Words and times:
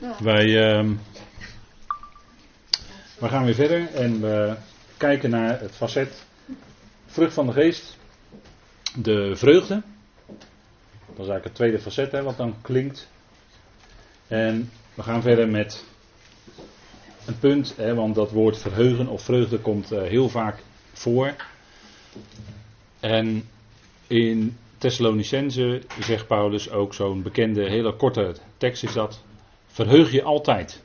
Wij, 0.00 0.70
ehm, 0.70 0.92
we 3.18 3.28
gaan 3.28 3.44
weer 3.44 3.54
verder 3.54 3.94
en 3.94 4.20
we 4.20 4.56
kijken 4.96 5.30
naar 5.30 5.60
het 5.60 5.76
facet 5.76 6.24
vrucht 7.06 7.34
van 7.34 7.46
de 7.46 7.52
geest, 7.52 7.98
de 8.94 9.36
vreugde. 9.36 9.82
Dat 10.26 10.38
is 11.06 11.16
eigenlijk 11.16 11.44
het 11.44 11.54
tweede 11.54 11.78
facet 11.78 12.12
hè, 12.12 12.22
wat 12.22 12.36
dan 12.36 12.54
klinkt. 12.62 13.08
En 14.26 14.70
we 14.94 15.02
gaan 15.02 15.22
verder 15.22 15.48
met 15.48 15.84
een 17.26 17.38
punt, 17.38 17.74
hè, 17.76 17.94
want 17.94 18.14
dat 18.14 18.30
woord 18.30 18.58
verheugen 18.58 19.08
of 19.08 19.22
vreugde 19.22 19.58
komt 19.58 19.92
eh, 19.92 20.02
heel 20.02 20.28
vaak 20.28 20.62
voor. 20.92 21.34
En 23.00 23.48
in 24.06 24.56
Thessalonicense 24.78 25.82
zegt 26.00 26.26
Paulus 26.26 26.70
ook 26.70 26.94
zo'n 26.94 27.22
bekende, 27.22 27.68
hele 27.68 27.96
korte 27.96 28.34
tekst 28.56 28.82
is 28.82 28.92
dat. 28.92 29.22
Verheug 29.70 30.12
je 30.12 30.22
altijd. 30.22 30.82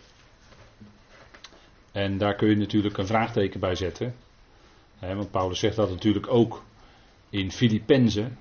En 1.92 2.18
daar 2.18 2.36
kun 2.36 2.50
je 2.50 2.56
natuurlijk 2.56 2.98
een 2.98 3.08
vraagteken 3.08 3.60
bij 3.60 3.76
zetten. 3.76 4.16
want 5.00 5.32
Paulus 5.32 5.60
zegt 5.60 5.76
dat 5.76 5.90
natuurlijk 5.90 6.28
ook 6.28 6.64
in 7.30 7.52
Filippenzen. 7.52 8.38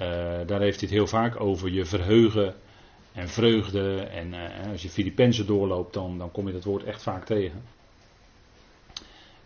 Uh, 0.00 0.08
daar 0.46 0.60
heeft 0.60 0.80
hij 0.80 0.88
het 0.88 0.98
heel 0.98 1.06
vaak 1.06 1.40
over 1.40 1.70
je 1.70 1.84
verheugen 1.84 2.54
en 3.12 3.28
vreugde. 3.28 4.00
En 4.00 4.34
uh, 4.34 4.70
als 4.70 4.82
je 4.82 4.88
Filippenzen 4.88 5.46
doorloopt, 5.46 5.94
dan, 5.94 6.18
dan 6.18 6.30
kom 6.30 6.46
je 6.46 6.52
dat 6.52 6.64
woord 6.64 6.84
echt 6.84 7.02
vaak 7.02 7.24
tegen. 7.24 7.62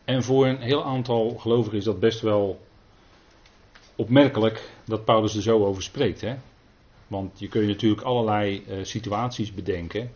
En 0.04 0.22
voor 0.22 0.46
een 0.46 0.60
heel 0.60 0.84
aantal 0.84 1.30
gelovigen 1.38 1.78
is 1.78 1.84
dat 1.84 2.00
best 2.00 2.20
wel 2.20 2.60
opmerkelijk 3.96 4.70
dat 4.84 5.04
Paulus 5.04 5.36
er 5.36 5.42
zo 5.42 5.64
over 5.64 5.82
spreekt. 5.82 6.20
Hè? 6.20 6.36
Want 7.10 7.38
je 7.38 7.48
kunt 7.48 7.66
natuurlijk 7.66 8.02
allerlei 8.02 8.64
uh, 8.68 8.84
situaties 8.84 9.54
bedenken 9.54 10.10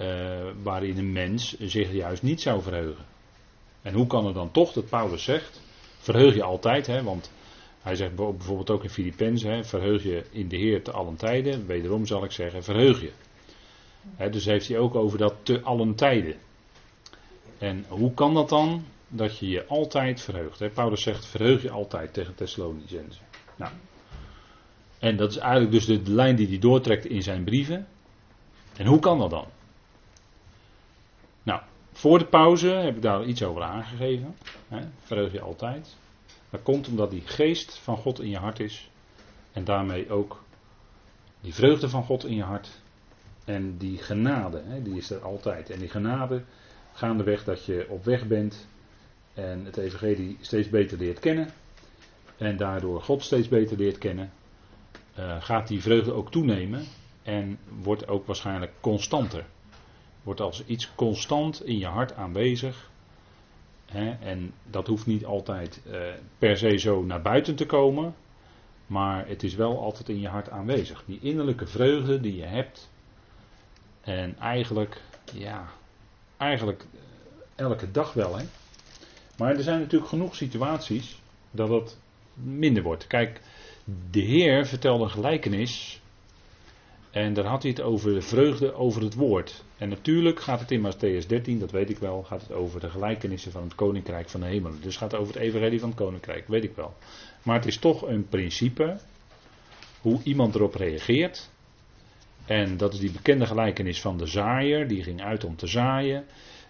uh, 0.00 0.06
waarin 0.62 0.98
een 0.98 1.12
mens 1.12 1.58
zich 1.58 1.92
juist 1.92 2.22
niet 2.22 2.40
zou 2.40 2.62
verheugen. 2.62 3.04
En 3.82 3.94
hoe 3.94 4.06
kan 4.06 4.26
het 4.26 4.34
dan 4.34 4.50
toch 4.50 4.72
dat 4.72 4.88
Paulus 4.88 5.22
zegt, 5.22 5.60
verheug 5.98 6.34
je 6.34 6.42
altijd, 6.42 6.86
hè? 6.86 7.02
want 7.02 7.30
hij 7.82 7.94
zegt 7.94 8.14
bijvoorbeeld 8.14 8.70
ook 8.70 8.82
in 8.82 8.90
Filippenzen, 8.90 9.66
verheug 9.66 10.02
je 10.02 10.24
in 10.30 10.48
de 10.48 10.56
Heer 10.56 10.82
te 10.82 10.92
allen 10.92 11.16
tijden, 11.16 11.66
wederom 11.66 12.06
zal 12.06 12.24
ik 12.24 12.32
zeggen, 12.32 12.64
verheug 12.64 13.00
je. 13.00 13.10
Hè, 14.16 14.30
dus 14.30 14.44
heeft 14.44 14.68
hij 14.68 14.78
ook 14.78 14.94
over 14.94 15.18
dat 15.18 15.34
te 15.42 15.60
allen 15.60 15.94
tijden. 15.94 16.36
En 17.58 17.84
hoe 17.88 18.14
kan 18.14 18.34
dat 18.34 18.48
dan? 18.48 18.84
Dat 19.08 19.38
je 19.38 19.48
je 19.48 19.66
altijd 19.66 20.20
verheugt. 20.20 20.72
Paulus 20.74 21.02
zegt, 21.02 21.26
verheug 21.26 21.62
je 21.62 21.70
altijd 21.70 22.12
tegen 22.12 22.34
Thessalonicenzen. 22.34 23.24
Nou, 23.56 23.72
en 24.98 25.16
dat 25.16 25.30
is 25.30 25.36
eigenlijk 25.36 25.72
dus 25.72 25.86
de 25.86 26.10
lijn 26.10 26.36
die 26.36 26.48
hij 26.48 26.58
doortrekt 26.58 27.06
in 27.06 27.22
zijn 27.22 27.44
brieven. 27.44 27.86
En 28.76 28.86
hoe 28.86 28.98
kan 28.98 29.18
dat 29.18 29.30
dan? 29.30 29.46
Nou, 31.42 31.60
voor 31.92 32.18
de 32.18 32.26
pauze 32.26 32.68
heb 32.68 32.96
ik 32.96 33.02
daar 33.02 33.24
iets 33.24 33.42
over 33.42 33.62
aangegeven. 33.62 34.36
Hè? 34.68 34.78
Je 35.32 35.40
altijd. 35.40 35.96
Dat 36.50 36.62
komt 36.62 36.88
omdat 36.88 37.10
die 37.10 37.22
geest 37.24 37.78
van 37.78 37.96
God 37.96 38.20
in 38.20 38.28
je 38.28 38.38
hart 38.38 38.60
is. 38.60 38.90
En 39.52 39.64
daarmee 39.64 40.10
ook 40.10 40.42
die 41.40 41.54
vreugde 41.54 41.88
van 41.88 42.04
God 42.04 42.24
in 42.24 42.34
je 42.34 42.42
hart. 42.42 42.80
En 43.44 43.76
die 43.76 43.98
genade, 43.98 44.62
hè, 44.64 44.82
die 44.82 44.96
is 44.96 45.10
er 45.10 45.20
altijd. 45.20 45.70
En 45.70 45.78
die 45.78 45.88
genade, 45.88 46.44
gaandeweg 46.92 47.44
dat 47.44 47.64
je 47.64 47.86
op 47.88 48.04
weg 48.04 48.26
bent 48.26 48.68
en 49.34 49.64
het 49.64 49.76
evangelie 49.76 50.38
steeds 50.40 50.68
beter 50.68 50.98
leert 50.98 51.18
kennen. 51.18 51.48
En 52.36 52.56
daardoor 52.56 53.02
God 53.02 53.22
steeds 53.22 53.48
beter 53.48 53.76
leert 53.76 53.98
kennen. 53.98 54.30
Uh, 55.18 55.42
gaat 55.42 55.68
die 55.68 55.82
vreugde 55.82 56.12
ook 56.12 56.30
toenemen. 56.30 56.84
En 57.22 57.58
wordt 57.82 58.08
ook 58.08 58.26
waarschijnlijk 58.26 58.72
constanter. 58.80 59.44
Wordt 60.22 60.40
als 60.40 60.64
iets 60.64 60.94
constant 60.94 61.64
in 61.64 61.78
je 61.78 61.86
hart 61.86 62.14
aanwezig. 62.14 62.90
Hè, 63.86 64.10
en 64.10 64.52
dat 64.70 64.86
hoeft 64.86 65.06
niet 65.06 65.24
altijd 65.24 65.80
uh, 65.86 65.98
per 66.38 66.56
se 66.56 66.76
zo 66.76 67.02
naar 67.02 67.22
buiten 67.22 67.54
te 67.54 67.66
komen. 67.66 68.14
Maar 68.86 69.28
het 69.28 69.42
is 69.42 69.54
wel 69.54 69.82
altijd 69.82 70.08
in 70.08 70.20
je 70.20 70.28
hart 70.28 70.50
aanwezig. 70.50 71.04
Die 71.06 71.18
innerlijke 71.22 71.66
vreugde 71.66 72.20
die 72.20 72.36
je 72.36 72.44
hebt. 72.44 72.90
En 74.00 74.38
eigenlijk, 74.38 75.00
ja, 75.32 75.68
eigenlijk 76.36 76.86
elke 77.54 77.90
dag 77.90 78.12
wel. 78.12 78.36
Hè. 78.36 78.44
Maar 79.36 79.56
er 79.56 79.62
zijn 79.62 79.80
natuurlijk 79.80 80.10
genoeg 80.10 80.36
situaties 80.36 81.20
dat 81.50 81.68
het 81.68 81.98
minder 82.34 82.82
wordt. 82.82 83.06
Kijk, 83.06 83.40
de 84.10 84.20
Heer 84.20 84.66
vertelde 84.66 85.04
een 85.04 85.10
gelijkenis. 85.10 86.00
En 87.10 87.34
daar 87.34 87.44
had 87.44 87.62
hij 87.62 87.70
het 87.70 87.80
over 87.80 88.14
de 88.14 88.20
vreugde 88.20 88.74
over 88.74 89.02
het 89.02 89.14
woord. 89.14 89.64
En 89.78 89.88
natuurlijk 89.88 90.40
gaat 90.40 90.60
het 90.60 90.70
in 90.70 90.92
Matthäus 90.92 91.26
13, 91.26 91.58
dat 91.58 91.70
weet 91.70 91.90
ik 91.90 91.98
wel, 91.98 92.22
gaat 92.22 92.42
het 92.42 92.52
over 92.52 92.80
de 92.80 92.90
gelijkenissen 92.90 93.52
van 93.52 93.62
het 93.62 93.74
koninkrijk 93.74 94.28
van 94.28 94.40
de 94.40 94.46
hemelen. 94.46 94.80
Dus 94.80 94.96
gaat 94.96 95.10
het 95.10 95.20
over 95.20 95.34
het 95.34 95.42
evangelie 95.42 95.80
van 95.80 95.88
het 95.88 95.98
koninkrijk, 95.98 96.48
weet 96.48 96.64
ik 96.64 96.74
wel. 96.74 96.94
Maar 97.42 97.56
het 97.56 97.66
is 97.66 97.78
toch 97.78 98.02
een 98.02 98.28
principe 98.28 98.98
hoe 100.00 100.20
iemand 100.22 100.54
erop 100.54 100.74
reageert. 100.74 101.50
En 102.44 102.76
dat 102.76 102.92
is 102.92 102.98
die 102.98 103.10
bekende 103.10 103.46
gelijkenis 103.46 104.00
van 104.00 104.18
de 104.18 104.26
zaaier, 104.26 104.88
die 104.88 105.02
ging 105.02 105.22
uit 105.22 105.44
om 105.44 105.56
te 105.56 105.66
zaaien. 105.66 106.24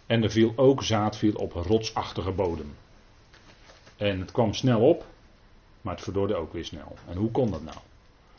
En 0.06 0.22
er 0.22 0.30
viel 0.30 0.52
ook 0.56 0.82
zaad 0.82 1.16
viel 1.16 1.34
op 1.34 1.52
rotsachtige 1.52 2.32
bodem. 2.32 2.74
En 3.96 4.20
het 4.20 4.32
kwam 4.32 4.52
snel 4.52 4.80
op, 4.80 5.04
maar 5.86 5.94
het 5.94 6.04
verdorde 6.04 6.34
ook 6.34 6.52
weer 6.52 6.64
snel. 6.64 6.96
En 7.08 7.16
hoe 7.16 7.30
kon 7.30 7.50
dat 7.50 7.62
nou? 7.62 7.76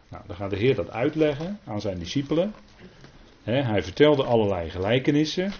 Nou, 0.10 0.24
dan 0.28 0.36
gaat 0.36 0.50
de 0.50 0.58
Heer 0.58 0.76
dat 0.76 0.90
uitleggen 0.90 1.60
aan 1.66 1.82
zijn 1.82 2.00
discipelen. 2.00 2.54
hij 3.44 3.84
vertelde 3.84 4.24
allerlei 4.24 4.70
gelijkenissen. 4.70 5.54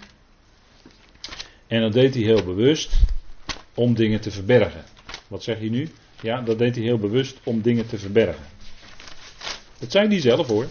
En 1.66 1.80
dat 1.80 1.92
deed 1.92 2.14
hij 2.14 2.22
heel 2.22 2.44
bewust 2.44 3.00
om 3.74 3.94
dingen 3.94 4.20
te 4.20 4.30
verbergen. 4.30 4.84
Wat 5.28 5.42
zeg 5.42 5.60
je 5.60 5.70
nu? 5.70 5.88
Ja, 6.20 6.40
dat 6.40 6.58
deed 6.58 6.74
hij 6.74 6.84
heel 6.84 6.98
bewust 6.98 7.40
om 7.44 7.60
dingen 7.62 7.86
te 7.86 7.98
verbergen. 7.98 8.44
Dat 9.78 9.90
zei 9.90 10.08
hij 10.08 10.20
zelf 10.20 10.46
hoor. 10.46 10.66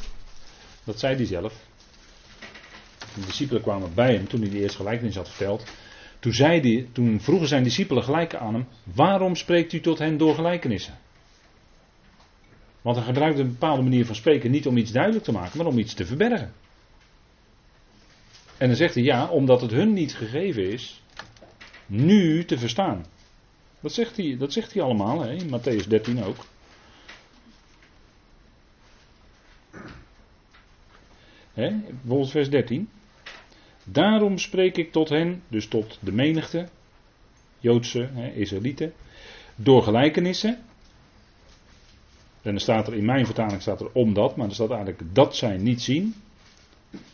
Dat 0.84 1.00
zei 1.00 1.16
hij 1.16 1.26
zelf. 1.26 1.54
De 3.16 3.26
discipelen 3.26 3.62
kwamen 3.62 3.94
bij 3.94 4.14
hem 4.14 4.28
toen 4.28 4.42
hij 4.42 4.50
de 4.50 4.60
eerste 4.60 4.78
gelijkenis 4.78 5.16
had 5.16 5.30
verteld. 5.30 5.64
Toen, 6.20 6.34
zei 6.34 6.90
toen 6.92 7.22
vroegen 7.22 7.48
zijn 7.48 7.64
discipelen 7.64 8.04
gelijk 8.04 8.36
aan 8.36 8.54
hem: 8.54 8.68
Waarom 8.84 9.36
spreekt 9.36 9.74
u 9.74 9.80
tot 9.80 10.00
hen 10.00 10.18
door 10.18 10.36
gelijkenissen? 10.36 10.98
Want 12.88 13.00
hij 13.00 13.08
gebruikt 13.08 13.40
een 13.40 13.52
bepaalde 13.52 13.82
manier 13.82 14.06
van 14.06 14.16
spreken 14.16 14.52
niet 14.52 14.68
om 14.68 14.78
iets 14.78 14.92
duidelijk 14.92 15.24
te 15.24 15.32
maken, 15.32 15.58
maar 15.58 15.68
om 15.68 15.78
iets 15.78 15.94
te 15.94 16.06
verbergen. 16.06 16.54
En 18.58 18.68
dan 18.68 18.76
zegt 18.76 18.94
hij 18.94 19.04
ja, 19.04 19.30
omdat 19.30 19.62
het 19.62 19.72
hun 19.72 19.94
niet 19.94 20.16
gegeven 20.16 20.72
is 20.72 21.04
nu 21.86 22.46
te 22.46 22.58
verstaan. 22.58 23.06
Dat 23.80 23.94
zegt 23.94 24.18
hij, 24.18 24.38
dat 24.38 24.54
zegt 24.54 24.74
hij 24.74 24.84
allemaal, 24.84 25.22
hè, 25.22 25.32
in 25.32 25.48
Matthäus 25.48 25.88
13 25.88 26.24
ook. 26.24 26.46
Hè, 31.54 31.70
bijvoorbeeld 31.70 32.32
vers 32.32 32.50
13. 32.50 32.90
Daarom 33.84 34.38
spreek 34.38 34.78
ik 34.78 34.92
tot 34.92 35.10
hen, 35.10 35.44
dus 35.48 35.68
tot 35.68 35.98
de 36.02 36.12
menigte, 36.12 36.68
Joodse, 37.60 38.10
hè, 38.14 38.32
Israëlieten, 38.32 38.94
door 39.56 39.84
gelijkenissen. 39.84 40.60
En 42.48 42.54
dan 42.54 42.62
staat 42.62 42.88
er 42.88 42.94
in 42.94 43.06
mijn 43.06 43.26
vertaling 43.26 43.62
staat 43.62 43.82
er 43.82 43.90
omdat, 43.92 44.36
maar 44.36 44.48
er 44.48 44.54
staat 44.54 44.70
eigenlijk 44.70 45.16
dat 45.16 45.36
zij 45.36 45.58
niet 45.58 45.82
zien, 45.82 46.16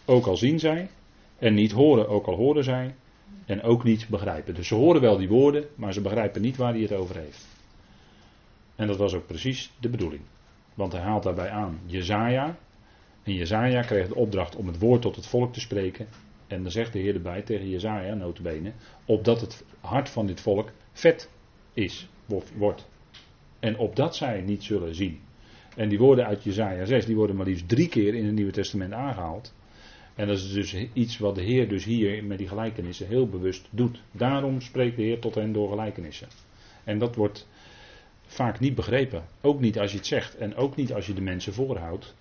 ook 0.05 0.25
al 0.25 0.38
zien 0.38 0.59
zij, 0.59 0.89
en 1.38 1.53
niet 1.53 1.71
horen, 1.71 2.07
ook 2.07 2.25
al 2.25 2.35
horen 2.35 2.63
zij, 2.63 2.95
en 3.45 3.61
ook 3.61 3.83
niet 3.83 4.07
begrijpen. 4.09 4.55
Dus 4.55 4.67
ze 4.67 4.75
horen 4.75 5.01
wel 5.01 5.17
die 5.17 5.27
woorden, 5.27 5.66
maar 5.75 5.94
ze 5.94 6.01
begrijpen 6.01 6.41
niet 6.41 6.57
waar 6.57 6.73
hij 6.73 6.81
het 6.81 6.94
over 6.94 7.16
heeft. 7.16 7.47
En 8.75 8.88
dat 8.88 8.97
was 8.97 9.13
ook 9.13 9.25
precies 9.25 9.71
de 9.79 9.89
bedoeling. 9.89 10.21
Want 10.73 10.91
hij 10.91 11.01
haalt 11.01 11.23
daarbij 11.23 11.50
aan 11.50 11.79
Jezaja. 11.85 12.57
En 13.23 13.33
Jezaja 13.33 13.81
kreeg 13.81 14.07
de 14.07 14.15
opdracht 14.15 14.55
om 14.55 14.67
het 14.67 14.79
woord 14.79 15.01
tot 15.01 15.15
het 15.15 15.27
volk 15.27 15.53
te 15.53 15.59
spreken. 15.59 16.07
En 16.47 16.62
dan 16.62 16.71
zegt 16.71 16.94
de 16.94 17.00
Heer 17.00 17.13
erbij 17.15 17.41
tegen 17.41 17.69
Jezaja, 17.69 18.13
notabene, 18.13 18.71
opdat 19.06 19.41
het 19.41 19.63
hart 19.80 20.09
van 20.09 20.25
dit 20.25 20.41
volk 20.41 20.71
vet 20.91 21.30
is, 21.74 22.07
wordt. 22.56 22.91
En 23.63 23.77
opdat 23.77 24.15
zij 24.15 24.42
niet 24.42 24.63
zullen 24.63 24.95
zien. 24.95 25.19
En 25.75 25.89
die 25.89 26.00
woorden 26.00 26.25
uit 26.25 26.44
Jezaja 26.44 26.86
6, 26.86 27.06
die 27.06 27.15
worden 27.15 27.36
maar 27.36 27.45
liefst 27.45 27.69
drie 27.69 27.89
keer 27.89 28.13
in 28.13 28.25
het 28.25 28.33
Nieuwe 28.33 28.51
Testament 28.51 28.94
aangehaald. 28.94 29.54
En 30.15 30.27
dat 30.27 30.38
is 30.38 30.51
dus 30.51 30.75
iets 30.94 31.18
wat 31.18 31.36
de 31.36 31.42
Heer 31.42 31.69
dus 31.69 31.83
hier 31.83 32.24
met 32.24 32.38
die 32.38 32.48
gelijkenissen 32.48 33.07
heel 33.07 33.27
bewust 33.27 33.68
doet. 33.69 34.01
Daarom 34.12 34.62
spreekt 34.62 34.95
de 34.95 35.01
Heer 35.01 35.19
tot 35.19 35.36
hen 35.36 35.54
door 35.54 35.69
gelijkenissen. 35.69 36.27
En 36.83 37.00
dat 37.00 37.15
wordt 37.15 37.48
vaak 38.25 38.60
niet 38.60 38.75
begrepen. 38.75 39.24
Ook 39.42 39.60
niet 39.60 39.80
als 39.80 39.92
je 39.92 39.98
het 39.98 40.07
zegt. 40.07 40.36
En 40.38 40.56
ook 40.56 40.75
niet 40.75 40.94
als 40.94 41.06
je 41.06 41.13
de 41.13 41.21
mensen 41.21 41.54
voorhoudt. 41.54 42.16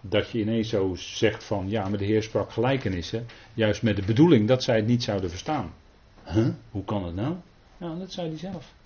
Dat 0.00 0.30
je 0.30 0.40
ineens 0.40 0.68
zo 0.68 0.94
zegt 0.94 1.44
van 1.44 1.70
ja, 1.70 1.88
maar 1.88 1.98
de 1.98 2.04
Heer 2.04 2.22
sprak 2.22 2.50
gelijkenissen. 2.50 3.26
Juist 3.54 3.82
met 3.82 3.96
de 3.96 4.04
bedoeling 4.04 4.48
dat 4.48 4.62
zij 4.62 4.76
het 4.76 4.86
niet 4.86 5.02
zouden 5.02 5.30
verstaan. 5.30 5.72
Huh? 6.24 6.48
Hoe 6.70 6.84
kan 6.84 7.04
het 7.04 7.14
nou? 7.14 7.34
Nou, 7.76 7.98
dat 7.98 8.12
zei 8.12 8.28
hij 8.28 8.38
zelf. 8.38 8.78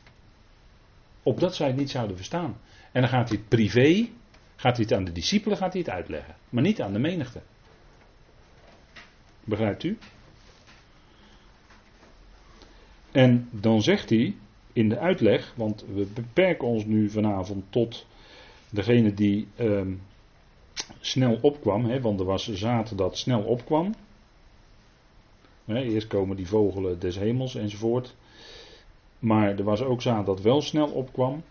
Opdat 1.25 1.55
zij 1.55 1.67
het 1.67 1.77
niet 1.77 1.91
zouden 1.91 2.17
verstaan. 2.17 2.57
En 2.93 3.01
dan 3.01 3.11
gaat 3.11 3.29
hij 3.29 3.39
het 3.39 3.49
privé, 3.49 4.09
gaat 4.57 4.77
hij 4.77 4.85
het 4.85 4.95
aan 4.95 5.05
de 5.05 5.13
discipelen 5.13 5.57
gaat 5.57 5.73
hij 5.73 5.81
het 5.81 5.91
uitleggen. 5.91 6.35
Maar 6.49 6.63
niet 6.63 6.81
aan 6.81 6.93
de 6.93 6.99
menigte. 6.99 7.41
Begrijpt 9.45 9.83
u? 9.83 9.99
En 13.13 13.49
dan 13.51 13.83
zegt 13.83 14.11
hij 14.11 14.37
in 14.73 14.89
de 14.89 14.99
uitleg, 14.99 15.53
want 15.57 15.85
we 15.95 16.07
beperken 16.15 16.69
ons 16.69 16.85
nu 16.85 17.11
vanavond 17.11 17.65
tot 17.71 18.07
degene 18.71 19.15
die 19.15 19.49
ehm, 19.57 19.93
snel 21.01 21.39
opkwam, 21.41 21.85
hè, 21.85 22.01
want 22.01 22.21
er 22.21 22.27
was 22.27 22.53
zaad 22.53 22.99
dat 22.99 23.19
snel 23.19 23.43
opkwam. 23.43 23.95
Eerst 25.67 26.07
komen 26.07 26.37
die 26.37 26.49
vogelen 26.49 26.99
des 27.01 27.17
hemels 27.17 27.55
enzovoort. 27.55 28.15
Maar 29.25 29.59
er 29.59 29.65
was 29.65 29.83
ook 29.83 30.03
zaad 30.03 30.27
dat 30.27 30.41
wel 30.41 30.61
snel 30.61 30.89
opkwam. 30.89 31.43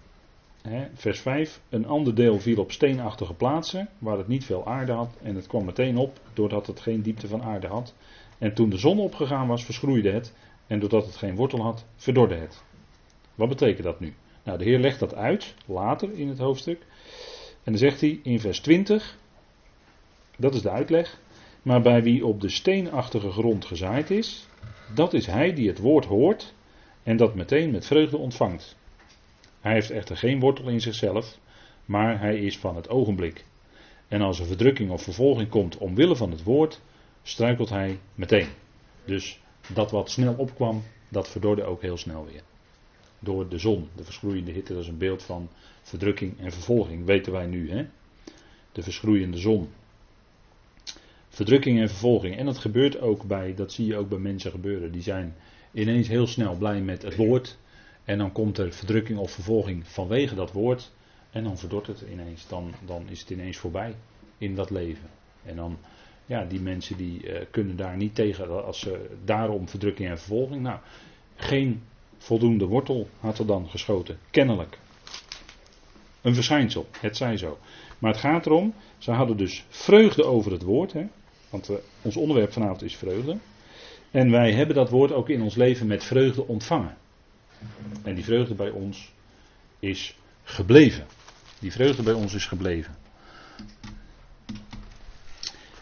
Vers 0.93 1.19
5. 1.19 1.61
Een 1.69 1.85
ander 1.85 2.15
deel 2.15 2.39
viel 2.39 2.59
op 2.59 2.71
steenachtige 2.71 3.33
plaatsen, 3.33 3.89
waar 3.97 4.17
het 4.17 4.27
niet 4.27 4.45
veel 4.45 4.65
aarde 4.65 4.91
had. 4.91 5.17
En 5.21 5.35
het 5.35 5.47
kwam 5.47 5.65
meteen 5.65 5.97
op, 5.97 6.19
doordat 6.33 6.67
het 6.67 6.79
geen 6.79 7.01
diepte 7.01 7.27
van 7.27 7.43
aarde 7.43 7.67
had. 7.67 7.95
En 8.37 8.53
toen 8.53 8.69
de 8.69 8.77
zon 8.77 8.99
opgegaan 8.99 9.47
was, 9.47 9.65
verschroeide 9.65 10.11
het. 10.11 10.33
En 10.67 10.79
doordat 10.79 11.05
het 11.05 11.15
geen 11.15 11.35
wortel 11.35 11.61
had, 11.61 11.85
verdorde 11.95 12.35
het. 12.35 12.63
Wat 13.35 13.49
betekent 13.49 13.83
dat 13.83 13.99
nu? 13.99 14.13
Nou, 14.43 14.57
de 14.57 14.63
Heer 14.63 14.79
legt 14.79 14.99
dat 14.99 15.15
uit, 15.15 15.55
later 15.65 16.13
in 16.13 16.27
het 16.27 16.39
hoofdstuk. 16.39 16.79
En 17.63 17.71
dan 17.71 17.77
zegt 17.77 18.01
hij 18.01 18.19
in 18.23 18.39
vers 18.39 18.59
20, 18.59 19.17
dat 20.37 20.55
is 20.55 20.61
de 20.61 20.69
uitleg. 20.69 21.19
Maar 21.61 21.81
bij 21.81 22.03
wie 22.03 22.25
op 22.25 22.41
de 22.41 22.49
steenachtige 22.49 23.31
grond 23.31 23.65
gezaaid 23.65 24.09
is, 24.09 24.47
dat 24.95 25.13
is 25.13 25.25
hij 25.25 25.53
die 25.53 25.67
het 25.67 25.79
woord 25.79 26.05
hoort 26.05 26.53
en 27.03 27.17
dat 27.17 27.35
meteen 27.35 27.71
met 27.71 27.85
vreugde 27.85 28.17
ontvangt. 28.17 28.75
Hij 29.61 29.73
heeft 29.73 29.89
echter 29.89 30.17
geen 30.17 30.39
wortel 30.39 30.67
in 30.67 30.81
zichzelf, 30.81 31.38
maar 31.85 32.19
hij 32.19 32.39
is 32.39 32.57
van 32.57 32.75
het 32.75 32.89
ogenblik. 32.89 33.45
En 34.07 34.21
als 34.21 34.39
er 34.39 34.45
verdrukking 34.45 34.91
of 34.91 35.03
vervolging 35.03 35.50
komt 35.50 35.77
omwille 35.77 36.15
van 36.15 36.31
het 36.31 36.44
woord, 36.44 36.81
struikelt 37.23 37.69
hij 37.69 38.00
meteen. 38.15 38.47
Dus 39.05 39.39
dat 39.73 39.91
wat 39.91 40.11
snel 40.11 40.33
opkwam, 40.33 40.83
dat 41.09 41.29
verdorde 41.29 41.63
ook 41.63 41.81
heel 41.81 41.97
snel 41.97 42.25
weer. 42.25 42.41
Door 43.19 43.50
de 43.50 43.57
zon, 43.57 43.89
de 43.95 44.03
verschroeiende 44.03 44.51
hitte, 44.51 44.73
dat 44.73 44.81
is 44.81 44.88
een 44.88 44.97
beeld 44.97 45.23
van 45.23 45.50
verdrukking 45.81 46.39
en 46.39 46.51
vervolging, 46.51 47.05
weten 47.05 47.31
wij 47.31 47.45
nu. 47.45 47.71
Hè? 47.71 47.85
De 48.71 48.83
verschroeiende 48.83 49.38
zon. 49.38 49.69
Verdrukking 51.29 51.79
en 51.79 51.89
vervolging. 51.89 52.38
En 52.38 52.45
dat 52.45 52.57
gebeurt 52.57 53.00
ook 53.00 53.23
bij, 53.23 53.53
dat 53.55 53.71
zie 53.71 53.85
je 53.85 53.95
ook 53.95 54.09
bij 54.09 54.19
mensen 54.19 54.51
gebeuren. 54.51 54.91
Die 54.91 55.01
zijn 55.01 55.35
ineens 55.73 56.07
heel 56.07 56.27
snel 56.27 56.55
blij 56.55 56.81
met 56.81 57.01
het 57.01 57.15
woord. 57.15 57.57
En 58.03 58.17
dan 58.17 58.31
komt 58.31 58.57
er 58.57 58.73
verdrukking 58.73 59.19
of 59.19 59.31
vervolging 59.31 59.87
vanwege 59.87 60.35
dat 60.35 60.51
woord. 60.51 60.91
En 61.31 61.43
dan 61.43 61.57
verdort 61.57 61.87
het 61.87 62.03
ineens. 62.11 62.47
Dan, 62.47 62.73
dan 62.85 63.09
is 63.09 63.19
het 63.19 63.29
ineens 63.29 63.57
voorbij 63.57 63.95
in 64.37 64.55
dat 64.55 64.69
leven. 64.69 65.09
En 65.43 65.55
dan, 65.55 65.77
ja, 66.25 66.45
die 66.45 66.61
mensen 66.61 66.97
die 66.97 67.27
uh, 67.27 67.39
kunnen 67.51 67.75
daar 67.75 67.97
niet 67.97 68.15
tegen 68.15 68.65
als 68.65 68.79
ze 68.79 69.09
daarom 69.25 69.69
verdrukking 69.69 70.09
en 70.09 70.17
vervolging. 70.17 70.61
Nou, 70.61 70.79
geen 71.35 71.81
voldoende 72.17 72.65
wortel 72.65 73.09
had 73.19 73.39
er 73.39 73.45
dan 73.45 73.69
geschoten. 73.69 74.17
Kennelijk. 74.29 74.79
Een 76.21 76.35
verschijnsel, 76.35 76.87
het 76.99 77.17
zij 77.17 77.37
zo. 77.37 77.57
Maar 77.99 78.11
het 78.11 78.21
gaat 78.21 78.45
erom, 78.45 78.73
ze 78.97 79.11
hadden 79.11 79.37
dus 79.37 79.65
vreugde 79.69 80.23
over 80.23 80.51
het 80.51 80.61
woord. 80.61 80.93
Hè, 80.93 81.05
want 81.49 81.69
uh, 81.69 81.77
ons 82.01 82.17
onderwerp 82.17 82.51
vanavond 82.51 82.83
is 82.83 82.95
vreugde. 82.95 83.37
En 84.13 84.31
wij 84.31 84.54
hebben 84.54 84.75
dat 84.75 84.89
woord 84.89 85.12
ook 85.12 85.30
in 85.30 85.42
ons 85.42 85.56
leven 85.56 85.88
met 85.88 86.04
vreugde 86.04 86.48
ontvangen. 86.48 86.98
En 88.04 88.15
die 88.15 88.24
vreugde 88.24 88.54
bij 88.54 88.69
ons 88.69 89.13
is 89.80 90.18
gebleven. 90.44 91.06
Die 91.60 91.71
vreugde 91.71 92.04
bij 92.04 92.13
ons 92.13 92.33
is 92.33 92.45
gebleven. 92.45 92.95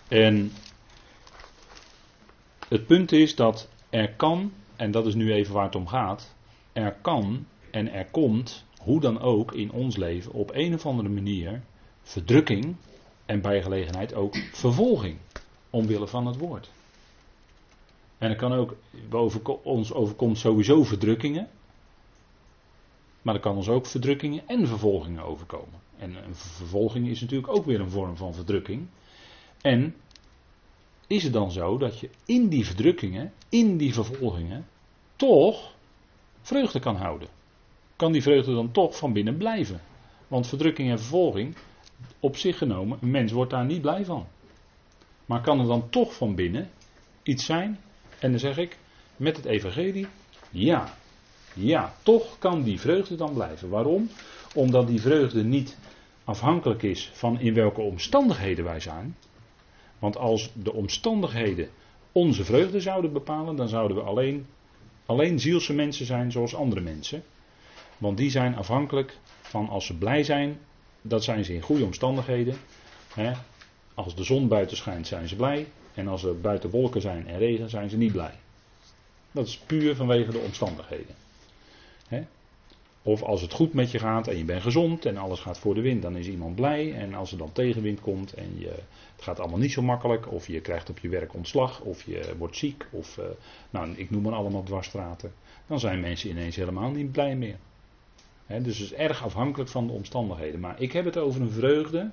En 0.07 0.51
het 2.67 2.85
punt 2.85 3.11
is 3.11 3.35
dat 3.35 3.69
er 3.89 4.13
kan, 4.13 4.53
en 4.75 4.91
dat 4.91 5.07
is 5.07 5.15
nu 5.15 5.33
even 5.33 5.53
waar 5.53 5.65
het 5.65 5.75
om 5.75 5.87
gaat, 5.87 6.35
er 6.73 6.95
kan 7.01 7.45
en 7.71 7.93
er 7.93 8.05
komt, 8.05 8.65
hoe 8.79 8.99
dan 8.99 9.19
ook 9.19 9.53
in 9.53 9.71
ons 9.71 9.97
leven, 9.97 10.31
op 10.31 10.51
een 10.53 10.73
of 10.73 10.85
andere 10.85 11.09
manier 11.09 11.61
verdrukking 12.03 12.75
en 13.25 13.41
bij 13.41 13.61
gelegenheid 13.61 14.13
ook 14.13 14.35
vervolging 14.51 15.17
omwille 15.69 16.07
van 16.07 16.27
het 16.27 16.37
woord. 16.37 16.69
En 18.21 18.29
er 18.29 18.35
kan 18.35 18.53
ook, 18.53 18.75
ons 19.63 19.93
overkomt 19.93 20.37
sowieso 20.37 20.83
verdrukkingen. 20.83 21.47
Maar 23.21 23.35
er 23.35 23.41
kan 23.41 23.55
ons 23.55 23.69
ook 23.69 23.85
verdrukkingen 23.85 24.47
en 24.47 24.67
vervolgingen 24.67 25.23
overkomen. 25.23 25.79
En 25.97 26.15
een 26.15 26.35
vervolging 26.35 27.07
is 27.07 27.21
natuurlijk 27.21 27.55
ook 27.55 27.65
weer 27.65 27.79
een 27.79 27.89
vorm 27.89 28.17
van 28.17 28.33
verdrukking. 28.33 28.87
En 29.61 29.95
is 31.07 31.23
het 31.23 31.33
dan 31.33 31.51
zo 31.51 31.77
dat 31.77 31.99
je 31.99 32.09
in 32.25 32.47
die 32.47 32.65
verdrukkingen, 32.65 33.33
in 33.49 33.77
die 33.77 33.93
vervolgingen, 33.93 34.67
toch 35.15 35.75
vreugde 36.41 36.79
kan 36.79 36.95
houden? 36.95 37.27
Kan 37.95 38.11
die 38.11 38.21
vreugde 38.21 38.53
dan 38.53 38.71
toch 38.71 38.97
van 38.97 39.13
binnen 39.13 39.37
blijven? 39.37 39.81
Want 40.27 40.47
verdrukking 40.47 40.89
en 40.89 40.99
vervolging, 40.99 41.55
op 42.19 42.35
zich 42.37 42.57
genomen, 42.57 42.97
een 43.01 43.11
mens 43.11 43.31
wordt 43.31 43.51
daar 43.51 43.65
niet 43.65 43.81
blij 43.81 44.05
van. 44.05 44.27
Maar 45.25 45.41
kan 45.41 45.59
er 45.59 45.67
dan 45.67 45.89
toch 45.89 46.15
van 46.15 46.35
binnen 46.35 46.69
iets 47.23 47.45
zijn 47.45 47.79
en 48.21 48.29
dan 48.29 48.39
zeg 48.39 48.57
ik, 48.57 48.77
met 49.15 49.35
het 49.35 49.45
evangelie, 49.45 50.07
ja. 50.49 50.93
Ja, 51.53 51.93
toch 52.03 52.39
kan 52.39 52.63
die 52.63 52.79
vreugde 52.79 53.15
dan 53.15 53.33
blijven. 53.33 53.69
Waarom? 53.69 54.09
Omdat 54.55 54.87
die 54.87 55.01
vreugde 55.01 55.43
niet 55.43 55.77
afhankelijk 56.23 56.83
is 56.83 57.11
van 57.13 57.39
in 57.39 57.53
welke 57.53 57.81
omstandigheden 57.81 58.63
wij 58.63 58.79
zijn. 58.79 59.15
Want 59.99 60.17
als 60.17 60.51
de 60.53 60.73
omstandigheden 60.73 61.69
onze 62.11 62.43
vreugde 62.43 62.79
zouden 62.79 63.13
bepalen, 63.13 63.55
dan 63.55 63.67
zouden 63.67 63.97
we 63.97 64.03
alleen, 64.03 64.45
alleen 65.05 65.39
zielse 65.39 65.73
mensen 65.73 66.05
zijn 66.05 66.31
zoals 66.31 66.55
andere 66.55 66.81
mensen. 66.81 67.23
Want 67.97 68.17
die 68.17 68.29
zijn 68.29 68.55
afhankelijk 68.55 69.17
van 69.41 69.69
als 69.69 69.85
ze 69.85 69.97
blij 69.97 70.23
zijn, 70.23 70.59
dat 71.01 71.23
zijn 71.23 71.45
ze 71.45 71.53
in 71.53 71.61
goede 71.61 71.83
omstandigheden. 71.83 72.55
Als 73.93 74.15
de 74.15 74.23
zon 74.23 74.47
buiten 74.47 74.77
schijnt, 74.77 75.07
zijn 75.07 75.27
ze 75.27 75.35
blij. 75.35 75.67
En 75.93 76.07
als 76.07 76.23
er 76.23 76.39
buiten 76.39 76.69
wolken 76.69 77.01
zijn 77.01 77.27
en 77.27 77.37
regen, 77.37 77.69
zijn 77.69 77.89
ze 77.89 77.97
niet 77.97 78.11
blij. 78.11 78.33
Dat 79.31 79.47
is 79.47 79.57
puur 79.57 79.95
vanwege 79.95 80.31
de 80.31 80.39
omstandigheden. 80.39 81.15
Of 83.03 83.23
als 83.23 83.41
het 83.41 83.53
goed 83.53 83.73
met 83.73 83.91
je 83.91 83.99
gaat 83.99 84.27
en 84.27 84.37
je 84.37 84.43
bent 84.43 84.61
gezond 84.61 85.05
en 85.05 85.17
alles 85.17 85.39
gaat 85.39 85.59
voor 85.59 85.73
de 85.73 85.81
wind, 85.81 86.01
dan 86.01 86.17
is 86.17 86.27
iemand 86.27 86.55
blij. 86.55 86.93
En 86.93 87.13
als 87.13 87.31
er 87.31 87.37
dan 87.37 87.51
tegenwind 87.51 88.01
komt 88.01 88.33
en 88.33 88.59
je, 88.59 88.73
het 89.15 89.23
gaat 89.23 89.39
allemaal 89.39 89.59
niet 89.59 89.71
zo 89.71 89.81
makkelijk, 89.81 90.31
of 90.31 90.47
je 90.47 90.61
krijgt 90.61 90.89
op 90.89 90.99
je 90.99 91.09
werk 91.09 91.33
ontslag, 91.33 91.79
of 91.79 92.03
je 92.03 92.33
wordt 92.37 92.57
ziek, 92.57 92.85
of 92.91 93.17
uh, 93.17 93.25
nou, 93.69 93.91
ik 93.95 94.09
noem 94.09 94.21
maar 94.21 94.33
allemaal 94.33 94.63
dwarsstraten, 94.63 95.33
dan 95.67 95.79
zijn 95.79 95.99
mensen 95.99 96.29
ineens 96.29 96.55
helemaal 96.55 96.89
niet 96.89 97.11
blij 97.11 97.35
meer. 97.35 97.57
dus 98.47 98.77
het 98.77 98.91
is 98.91 98.93
erg 98.93 99.23
afhankelijk 99.23 99.69
van 99.69 99.87
de 99.87 99.93
omstandigheden. 99.93 100.59
Maar 100.59 100.81
ik 100.81 100.91
heb 100.91 101.05
het 101.05 101.17
over 101.17 101.41
een 101.41 101.51
vreugde 101.51 102.09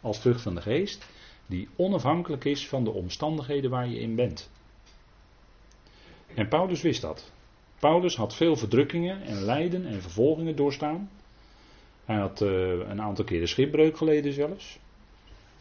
als 0.00 0.18
vrucht 0.18 0.40
van 0.40 0.54
de 0.54 0.60
geest, 0.60 1.06
die 1.46 1.68
onafhankelijk 1.76 2.44
is 2.44 2.68
van 2.68 2.84
de 2.84 2.90
omstandigheden 2.90 3.70
waar 3.70 3.88
je 3.88 4.00
in 4.00 4.14
bent. 4.14 4.50
En 6.34 6.48
Paulus 6.48 6.82
wist 6.82 7.00
dat. 7.00 7.32
Paulus 7.78 8.16
had 8.16 8.34
veel 8.34 8.56
verdrukkingen 8.56 9.22
en 9.22 9.42
lijden 9.42 9.86
en 9.86 10.02
vervolgingen 10.02 10.56
doorstaan. 10.56 11.10
Hij 12.04 12.16
had 12.16 12.40
uh, 12.40 12.50
een 12.68 13.00
aantal 13.00 13.24
keren 13.24 13.48
schipbreuk 13.48 13.96
geleden 13.96 14.32
zelfs. 14.32 14.78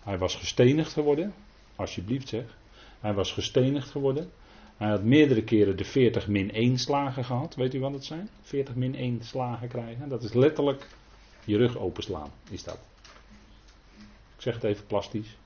Hij 0.04 0.18
was 0.18 0.36
gestenigd 0.36 0.94
geworden. 0.94 1.34
Alsjeblieft 1.76 2.28
zeg. 2.28 2.58
Hij 3.00 3.14
was 3.14 3.32
gestenigd 3.32 3.90
geworden. 3.90 4.32
Hij 4.78 4.90
had 4.90 5.04
meerdere 5.04 5.44
keren 5.44 5.78
de 5.78 5.84
40 5.84 6.28
min 6.28 6.52
1 6.52 6.78
slagen 6.78 7.26
gehad. 7.26 7.56
Weet 7.56 7.74
u 7.74 7.80
wat 7.80 7.92
dat 7.92 8.06
zijn? 8.06 8.30
40 8.42 8.76
min 8.76 8.96
1 8.96 9.24
slagen 9.24 9.68
krijgen. 9.68 10.10
Dat 10.10 10.24
is 10.24 10.34
letterlijk 10.34 10.88
je 11.46 11.58
rug 11.58 11.78
openslaan. 11.78 12.32
Is 12.50 12.64
dat. 12.64 12.91
Ik 14.42 14.48
zeg 14.48 14.56
het 14.56 14.72
even 14.72 14.86
plastisch. 14.86 15.38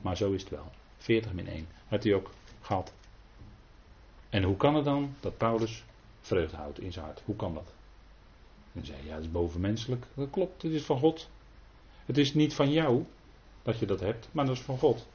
Maar 0.00 0.16
zo 0.16 0.32
is 0.32 0.40
het 0.40 0.50
wel. 0.50 0.70
40 0.96 1.32
min 1.32 1.48
1. 1.48 1.66
Heeft 1.86 2.04
hij 2.04 2.14
ook 2.14 2.30
gehad. 2.60 2.92
En 4.28 4.42
hoe 4.42 4.56
kan 4.56 4.74
het 4.74 4.84
dan 4.84 5.14
dat 5.20 5.36
Paulus 5.36 5.84
vreugde 6.20 6.56
houdt 6.56 6.80
in 6.80 6.92
zijn 6.92 7.04
hart? 7.04 7.22
Hoe 7.24 7.36
kan 7.36 7.54
dat? 7.54 7.74
En 8.72 8.86
zei 8.86 8.98
ja, 9.04 9.14
dat 9.14 9.24
is 9.24 9.30
bovenmenselijk. 9.30 10.06
Dat 10.14 10.30
klopt, 10.30 10.62
het 10.62 10.72
is 10.72 10.82
van 10.82 10.98
God. 10.98 11.28
Het 12.06 12.18
is 12.18 12.34
niet 12.34 12.54
van 12.54 12.70
jou 12.70 13.04
dat 13.62 13.78
je 13.78 13.86
dat 13.86 14.00
hebt, 14.00 14.28
maar 14.32 14.46
dat 14.46 14.56
is 14.56 14.62
van 14.62 14.78
God. 14.78 15.06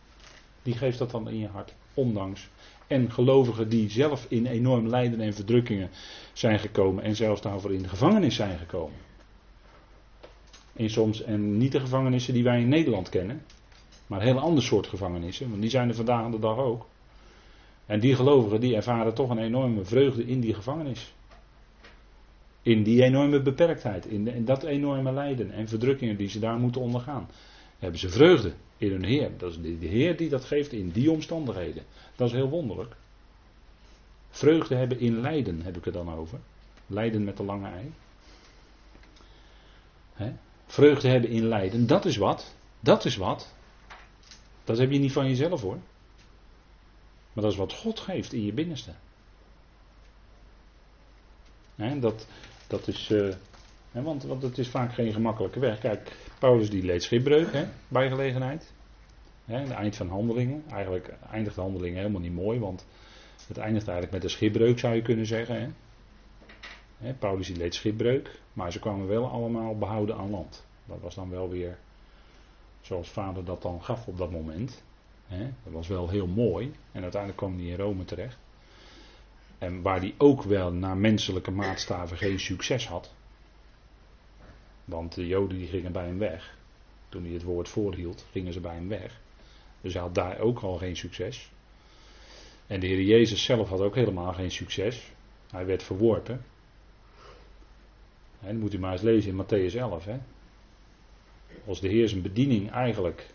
Die 0.62 0.77
geeft 0.77 0.98
dat 0.98 1.12
dan 1.12 1.30
in 1.30 1.38
je 1.38 1.48
hart, 1.48 1.74
ondanks. 1.94 2.50
En 2.88 3.12
gelovigen 3.12 3.70
die 3.70 3.89
zelf 3.89 4.25
in 4.30 4.46
enorm 4.46 4.88
lijden 4.88 5.22
en 5.22 5.34
verdrukkingen 5.34 5.89
zijn 6.34 6.60
gekomen 6.60 7.03
en 7.03 7.15
zelfs 7.15 7.42
daarvoor 7.42 7.74
in 7.74 7.82
de 7.82 7.89
gevangenis 7.89 8.36
zijn 8.36 8.58
gekomen. 8.58 8.98
En 10.74 10.89
soms, 10.89 11.24
en 11.24 11.58
niet 11.58 11.72
de 11.72 11.80
gevangenissen 11.80 12.34
die 12.34 12.44
wij 12.44 12.62
in 12.62 12.70
Nederland 12.70 13.10
kennen, 13.10 13.42
maar 14.08 14.20
een 14.20 14.27
heel 14.27 14.39
ander 14.39 14.63
soort 14.63 14.88
gevangenissen, 14.88 15.50
want 15.50 15.62
die 15.62 15.70
zijn 15.70 15.89
er 15.89 15.96
vandaag 15.96 16.32
de 16.32 16.39
dag 16.39 16.58
ook. 16.58 16.86
En 17.86 18.00
die 18.00 18.15
gelovigen 18.15 18.60
die 18.60 18.75
ervaren 18.75 19.13
toch 19.13 19.30
een 19.30 19.38
enorme 19.38 19.86
vreugde 19.86 20.25
in 20.25 20.39
die 20.39 20.53
gevangenis. 20.53 21.13
In 22.62 22.84
die 22.84 23.03
enorme 23.03 23.42
beperktheid, 23.42 24.06
in, 24.06 24.46
dat 24.46 24.63
enorme 24.63 25.12
lijden 25.12 25.51
en 25.51 25.68
verdrukkingen 25.68 26.18
die 26.18 26.30
ze 26.30 26.39
daar 26.39 26.58
moeten 26.58 26.82
ondergaan. 26.82 27.30
hebben 27.80 28.00
ze 28.00 28.10
vreugde 28.10 28.53
in 28.77 28.92
hun 28.92 29.03
Heer. 29.03 29.32
Dat 29.38 29.51
is 29.51 29.62
de 29.80 29.88
Heer 29.88 30.18
die 30.18 30.30
dat 30.30 30.46
geeft 30.46 30.72
in 30.72 30.89
die 30.89 31.12
omstandigheden. 31.12 31.84
Dat 32.15 32.27
is 32.27 32.34
heel 32.34 32.50
wonderlijk. 32.50 32.96
Vreugde 34.30 34.75
hebben 34.75 35.00
in 35.00 35.22
lijden 35.22 35.62
heb 35.62 35.77
ik 35.77 35.86
het 35.86 35.94
dan 35.94 36.13
over. 36.13 36.39
Lijden 36.88 37.24
met 37.24 37.38
de 37.38 37.44
lange 37.44 37.68
ei. 37.68 37.92
Vreugde 40.65 41.08
hebben 41.08 41.29
in 41.29 41.48
lijden, 41.48 41.88
dat 41.88 42.05
is 42.05 42.17
wat. 42.17 42.55
Dat 42.79 43.05
is 43.05 43.15
wat. 43.15 43.53
Dat 44.63 44.77
heb 44.77 44.91
je 44.91 45.00
niet 45.00 45.12
van 45.12 45.27
jezelf 45.27 45.62
hoor. 45.62 45.77
Maar 47.34 47.43
dat 47.43 47.51
is 47.51 47.58
wat 47.58 47.74
God 47.74 48.00
geeft 48.00 48.34
in 48.34 48.46
je 48.46 48.53
binnenste. 48.53 48.91
dat, 52.00 52.27
dat 52.67 52.88
is. 52.88 53.10
Uh, 53.10 53.34
want, 53.91 54.24
want 54.24 54.41
het 54.41 54.58
is 54.58 54.67
vaak 54.67 54.93
geen 54.93 55.13
gemakkelijke 55.13 55.60
weg. 55.60 55.79
Kijk, 55.79 56.15
Paulus 56.39 56.70
die 56.70 56.84
leed 56.84 57.03
schipbreuk 57.03 57.53
hè, 57.53 57.65
bij 57.88 58.10
gelegenheid. 58.10 58.74
Het 59.46 59.70
eind 59.70 59.96
van 59.96 60.10
handelingen. 60.10 60.63
Eigenlijk 60.70 61.13
eindigt 61.32 61.55
de 61.55 61.62
handelingen 61.62 61.98
helemaal 61.98 62.22
niet 62.22 62.34
mooi, 62.34 62.60
want 62.60 62.86
het 63.48 63.58
eindigt 63.58 63.88
eigenlijk 63.88 64.15
met 64.15 64.24
een 64.24 64.29
schipbreuk 64.29 64.79
zou 64.79 64.96
je 64.96 65.01
kunnen 65.01 65.25
zeggen. 65.25 65.75
Paulus 67.20 67.48
die 67.48 67.56
leed 67.58 67.76
schipbreuk, 67.76 68.40
maar 68.54 68.72
ze 68.72 68.80
kwamen 68.80 69.08
wel 69.08 69.30
allemaal 69.30 69.78
behouden 69.78 70.16
aan 70.16 70.30
land. 70.30 70.66
Dat 70.86 71.02
was 71.02 71.16
dan 71.16 71.30
wel 71.30 71.50
weer 71.50 71.78
zoals 72.82 73.10
vader 73.10 73.46
dat 73.46 73.62
dan 73.62 73.84
gaf 73.84 74.08
op 74.08 74.18
dat 74.18 74.32
moment. 74.32 74.84
Dat 75.64 75.74
was 75.74 75.88
wel 75.88 76.10
heel 76.10 76.28
mooi 76.28 76.74
en 76.92 77.02
uiteindelijk 77.02 77.42
kwam 77.42 77.58
hij 77.58 77.68
in 77.68 77.76
Rome 77.76 78.06
terecht. 78.06 78.38
En 79.58 79.82
waar 79.82 80.00
hij 80.00 80.16
ook 80.18 80.44
wel 80.44 80.72
naar 80.72 80.98
menselijke 80.98 81.52
maatstaven 81.52 82.18
geen 82.18 82.40
succes 82.40 82.88
had. 82.88 83.14
Want 84.86 85.16
de 85.16 85.28
Joden 85.28 85.58
die 85.58 85.68
gingen 85.68 85.92
bij 85.92 86.06
hem 86.06 86.18
weg. 86.18 86.58
Toen 87.10 87.24
hij 87.24 87.34
het 87.34 87.44
woord 87.44 87.70
voorhield, 87.70 88.26
gingen 88.32 88.54
ze 88.54 88.60
bij 88.60 88.76
hem 88.76 88.88
weg. 88.88 89.22
Dus 89.82 89.94
hij 89.94 90.02
had 90.02 90.16
daar 90.16 90.40
ook 90.40 90.60
al 90.60 90.78
geen 90.78 90.96
succes. 90.96 91.52
En 92.68 92.80
de 92.80 92.88
Heer 92.88 93.02
Jezus 93.02 93.44
zelf 93.44 93.70
had 93.70 93.80
ook 93.80 93.96
helemaal 93.96 94.34
geen 94.34 94.52
succes. 94.52 95.12
Hij 95.52 95.66
werd 95.66 95.84
verworpen. 95.84 96.46
En 98.44 98.60
moet 98.60 98.74
u 98.74 98.80
maar 98.80 98.92
eens 98.92 99.02
lezen 99.02 99.32
in 99.32 99.46
Matthäus 99.46 99.76
11. 99.76 100.06
Hè. 100.06 100.20
Als 101.66 101.80
de 101.80 101.88
Heer 101.88 102.10
zijn 102.10 102.22
bediening 102.22 102.72
eigenlijk 102.72 103.28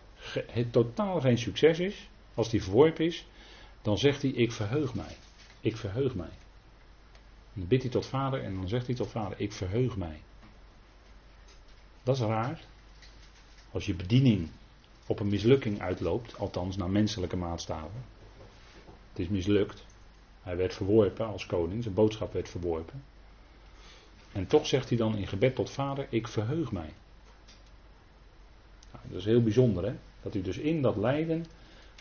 het 0.47 0.73
totaal 0.73 1.21
geen 1.21 1.39
succes 1.39 1.79
is, 1.79 2.09
als 2.35 2.51
die 2.51 2.63
verworpen 2.63 3.05
is, 3.05 3.27
dan 3.83 3.99
zegt 3.99 4.23
hij: 4.23 4.31
Ik 4.31 4.53
verheug 4.53 4.95
mij. 4.95 5.17
Ik 5.61 5.77
verheug 5.77 6.15
mij. 6.15 6.31
dan 7.53 7.67
bidt 7.67 7.83
hij 7.83 7.91
tot 7.91 8.07
vader 8.07 8.43
en 8.43 8.55
dan 8.55 8.69
zegt 8.69 8.87
hij 8.87 8.95
tot 8.95 9.09
vader: 9.09 9.41
Ik 9.41 9.53
verheug 9.53 9.97
mij. 9.97 10.21
Dat 12.03 12.17
is 12.17 12.23
raar. 12.23 12.61
Als 13.71 13.87
je 13.87 13.95
bediening 13.95 14.49
op 15.07 15.21
een 15.21 15.29
mislukking 15.29 15.81
uitloopt, 15.81 16.39
althans 16.39 16.77
naar 16.77 16.91
menselijke 16.91 17.37
maatstaven. 17.37 18.05
Het 19.11 19.19
is 19.19 19.29
mislukt. 19.29 19.85
Hij 20.43 20.57
werd 20.57 20.75
verworpen 20.75 21.27
als 21.27 21.47
koning, 21.47 21.83
zijn 21.83 21.95
boodschap 21.95 22.33
werd 22.33 22.49
verworpen. 22.49 23.03
En 24.39 24.47
toch 24.47 24.67
zegt 24.67 24.89
hij 24.89 24.99
dan 24.99 25.17
in 25.17 25.27
gebed 25.27 25.55
tot 25.55 25.71
vader, 25.71 26.07
ik 26.11 26.29
verheug 26.29 26.73
mij. 26.73 26.93
Nou, 28.93 29.05
dat 29.09 29.19
is 29.19 29.25
heel 29.25 29.43
bijzonder 29.43 29.85
hè. 29.85 29.93
Dat 30.23 30.33
hij 30.33 30.43
dus 30.43 30.59
in 30.59 30.83
dat 30.83 30.97
lijden 30.97 31.47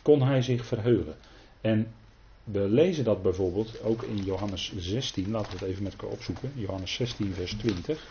kon 0.02 0.22
hij 0.22 0.42
zich 0.42 0.66
verheugen. 0.66 1.16
En 1.62 1.94
we 2.44 2.60
lezen 2.60 3.04
dat 3.04 3.22
bijvoorbeeld 3.22 3.82
ook 3.84 4.04
in 4.04 4.18
Johannes 4.18 4.74
16, 4.78 5.32
laten 5.32 5.52
we 5.52 5.58
het 5.58 5.68
even 5.68 5.84
met 5.84 5.92
elkaar 5.92 6.10
opzoeken. 6.10 6.52
Johannes 6.56 6.94
16 6.94 7.34
vers 7.34 7.54
20. 7.54 8.08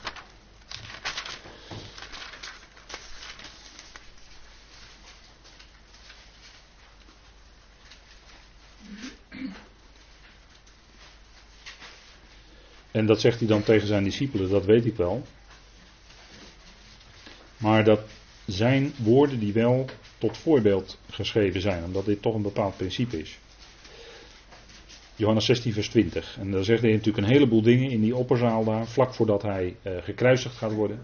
En 12.96 13.06
dat 13.06 13.20
zegt 13.20 13.38
hij 13.38 13.48
dan 13.48 13.62
tegen 13.62 13.86
zijn 13.86 14.04
discipelen, 14.04 14.50
dat 14.50 14.64
weet 14.64 14.84
ik 14.84 14.96
wel. 14.96 15.22
Maar 17.56 17.84
dat 17.84 18.00
zijn 18.46 18.92
woorden 19.02 19.38
die 19.38 19.52
wel 19.52 19.84
tot 20.18 20.36
voorbeeld 20.36 20.98
geschreven 21.10 21.60
zijn, 21.60 21.84
omdat 21.84 22.04
dit 22.04 22.22
toch 22.22 22.34
een 22.34 22.42
bepaald 22.42 22.76
principe 22.76 23.18
is. 23.18 23.38
Johannes 25.16 25.44
16, 25.44 25.72
vers 25.72 25.88
20. 25.88 26.38
En 26.38 26.50
daar 26.50 26.64
zegt 26.64 26.82
hij 26.82 26.90
natuurlijk 26.90 27.26
een 27.26 27.32
heleboel 27.32 27.62
dingen 27.62 27.90
in 27.90 28.00
die 28.00 28.16
opperzaal 28.16 28.64
daar, 28.64 28.86
vlak 28.86 29.14
voordat 29.14 29.42
hij 29.42 29.76
uh, 29.82 29.92
gekruisigd 30.02 30.56
gaat 30.56 30.72
worden. 30.72 31.00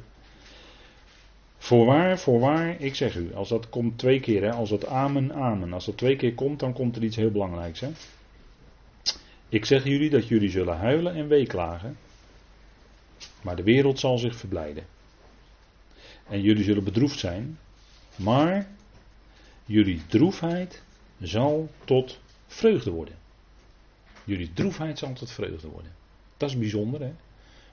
Voorwaar, 1.59 2.19
voorwaar, 2.19 2.81
ik 2.81 2.95
zeg 2.95 3.17
u, 3.17 3.35
als 3.35 3.49
dat 3.49 3.69
komt 3.69 3.99
twee 3.99 4.21
keer, 4.21 4.43
hè, 4.43 4.53
als 4.53 4.71
dat 4.71 4.87
amen, 4.87 5.33
amen, 5.33 5.73
als 5.73 5.87
dat 5.87 5.97
twee 5.97 6.17
keer 6.17 6.35
komt, 6.35 6.61
dan 6.61 6.73
komt 6.73 6.97
er 6.97 7.03
iets 7.03 7.17
heel 7.17 7.31
belangrijks. 7.31 7.81
Hè. 7.81 7.89
Ik 9.53 9.65
zeg 9.65 9.85
jullie 9.85 10.11
dat 10.11 10.29
jullie 10.29 10.51
zullen 10.51 10.77
huilen 10.77 11.15
en 11.15 11.29
weeklagen, 11.29 11.97
maar 13.43 13.57
de 13.57 13.63
wereld 13.63 13.99
zal 13.99 14.19
zich 14.19 14.37
verblijden. 14.37 14.85
En 16.29 16.41
jullie 16.41 16.65
zullen 16.65 16.85
bedroefd 16.85 17.19
zijn, 17.19 17.59
maar 18.17 18.69
jullie 19.65 20.07
droefheid 20.07 20.83
zal 21.21 21.71
tot 21.85 22.21
vreugde 22.47 22.91
worden. 22.91 23.15
Jullie 24.25 24.53
droefheid 24.53 24.99
zal 24.99 25.13
tot 25.13 25.31
vreugde 25.31 25.69
worden. 25.69 25.93
Dat 26.37 26.51
is 26.51 26.59
bijzonder, 26.59 27.01
hè? 27.01 27.13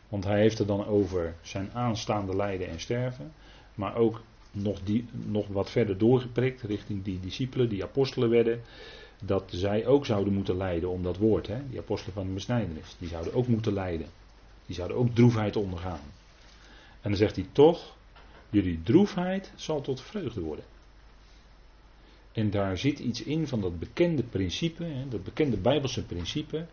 Want 0.10 0.24
hij 0.24 0.40
heeft 0.40 0.58
het 0.58 0.68
dan 0.68 0.86
over 0.86 1.36
zijn 1.42 1.72
aanstaande 1.74 2.36
lijden 2.36 2.68
en 2.70 2.80
sterven, 2.80 3.32
maar 3.76 3.96
ook 3.96 4.22
nog, 4.52 4.80
die, 4.84 5.06
nog 5.12 5.48
wat 5.48 5.72
verder 5.72 5.98
doorgeprikt 5.98 6.62
richting 6.62 7.04
die 7.04 7.20
discipelen, 7.20 7.70
die 7.70 7.84
apostelen 7.84 8.30
werden 8.30 8.62
dat 9.22 9.44
zij 9.48 9.86
ook 9.86 10.06
zouden 10.06 10.34
moeten 10.34 10.58
lijden 10.58 10.90
om 10.90 11.04
dat 11.04 11.18
woord. 11.18 11.48
Hè? 11.48 11.70
Die 11.70 11.80
apostelen 11.80 12.14
van 12.14 12.28
de 12.28 12.34
besnijdenis. 12.34 12.96
Die 13.00 13.08
zouden 13.10 13.34
ook 13.34 13.48
moeten 13.48 13.74
lijden. 13.74 14.08
Die 14.66 14.76
zouden 14.76 14.98
ook 14.98 15.16
droefheid 15.16 15.56
ondergaan. 15.56 16.02
En 17.02 17.10
dan 17.10 17.16
zegt 17.16 17.36
hij 17.36 17.48
toch, 17.52 17.96
jullie 18.50 18.82
droefheid 18.84 19.52
zal 19.56 19.82
tot 19.82 20.02
vreugde 20.02 20.42
worden. 20.42 20.66
En 22.32 22.50
daar 22.50 22.78
zit 22.78 23.00
iets 23.00 23.24
in 23.24 23.48
van 23.48 23.62
dat 23.62 23.80
bekende 23.80 24.24
principe, 24.24 24.84
hè, 24.84 25.08
dat 25.08 25.24
bekende 25.24 25.58
Bijbelse 25.58 26.04
principe, 26.04 26.66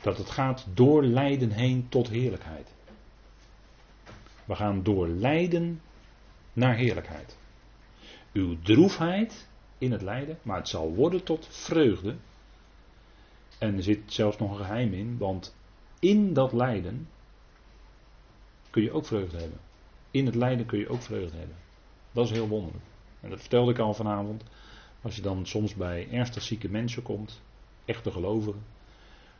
dat 0.00 0.18
het 0.18 0.30
gaat 0.30 0.66
door 0.74 1.04
lijden 1.04 1.50
heen 1.50 1.86
tot 1.88 2.08
heerlijkheid. 2.08 2.68
We 4.44 4.54
gaan 4.54 4.82
door 4.82 5.08
lijden 5.08 5.80
naar 6.52 6.76
heerlijkheid. 6.76 7.36
Uw 8.32 8.56
droefheid 8.62 9.47
in 9.78 9.92
het 9.92 10.02
lijden, 10.02 10.38
maar 10.42 10.56
het 10.56 10.68
zal 10.68 10.94
worden 10.94 11.24
tot 11.24 11.46
vreugde. 11.50 12.16
En 13.58 13.76
er 13.76 13.82
zit 13.82 14.00
zelfs 14.06 14.38
nog 14.38 14.50
een 14.50 14.64
geheim 14.64 14.92
in, 14.92 15.18
want 15.18 15.56
in 15.98 16.32
dat 16.32 16.52
lijden 16.52 17.08
kun 18.70 18.82
je 18.82 18.92
ook 18.92 19.06
vreugde 19.06 19.38
hebben. 19.38 19.58
In 20.10 20.26
het 20.26 20.34
lijden 20.34 20.66
kun 20.66 20.78
je 20.78 20.88
ook 20.88 21.02
vreugde 21.02 21.36
hebben. 21.38 21.56
Dat 22.12 22.24
is 22.24 22.30
heel 22.30 22.48
wonderlijk. 22.48 22.84
En 23.20 23.30
dat 23.30 23.40
vertelde 23.40 23.70
ik 23.70 23.78
al 23.78 23.94
vanavond. 23.94 24.44
Als 25.02 25.16
je 25.16 25.22
dan 25.22 25.46
soms 25.46 25.74
bij 25.74 26.08
ernstig 26.10 26.42
zieke 26.42 26.68
mensen 26.68 27.02
komt, 27.02 27.40
echte 27.84 28.10
gelovigen, 28.10 28.62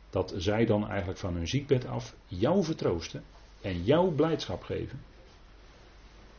dat 0.09 0.33
zij 0.37 0.65
dan 0.65 0.87
eigenlijk 0.87 1.19
van 1.19 1.33
hun 1.33 1.47
ziekbed 1.47 1.85
af 1.85 2.15
jou 2.27 2.63
vertroosten 2.63 3.23
en 3.61 3.83
jouw 3.83 4.11
blijdschap 4.11 4.63
geven. 4.63 5.01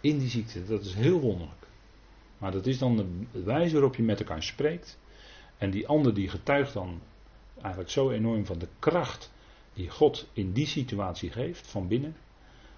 In 0.00 0.18
die 0.18 0.28
ziekte, 0.28 0.64
dat 0.64 0.84
is 0.84 0.94
heel 0.94 1.20
wonderlijk. 1.20 1.66
Maar 2.40 2.52
dat 2.52 2.66
is 2.66 2.78
dan 2.78 2.96
de 2.96 3.42
wijze 3.44 3.72
waarop 3.72 3.96
je 3.96 4.02
met 4.02 4.20
elkaar 4.20 4.42
spreekt. 4.42 4.98
En 5.58 5.70
die 5.70 5.88
ander 5.88 6.14
die 6.14 6.28
getuigt 6.28 6.72
dan 6.72 7.00
eigenlijk 7.60 7.90
zo 7.90 8.10
enorm 8.10 8.46
van 8.46 8.58
de 8.58 8.68
kracht 8.78 9.32
die 9.72 9.90
God 9.90 10.28
in 10.32 10.52
die 10.52 10.66
situatie 10.66 11.30
geeft 11.30 11.66
van 11.66 11.88
binnen. 11.88 12.16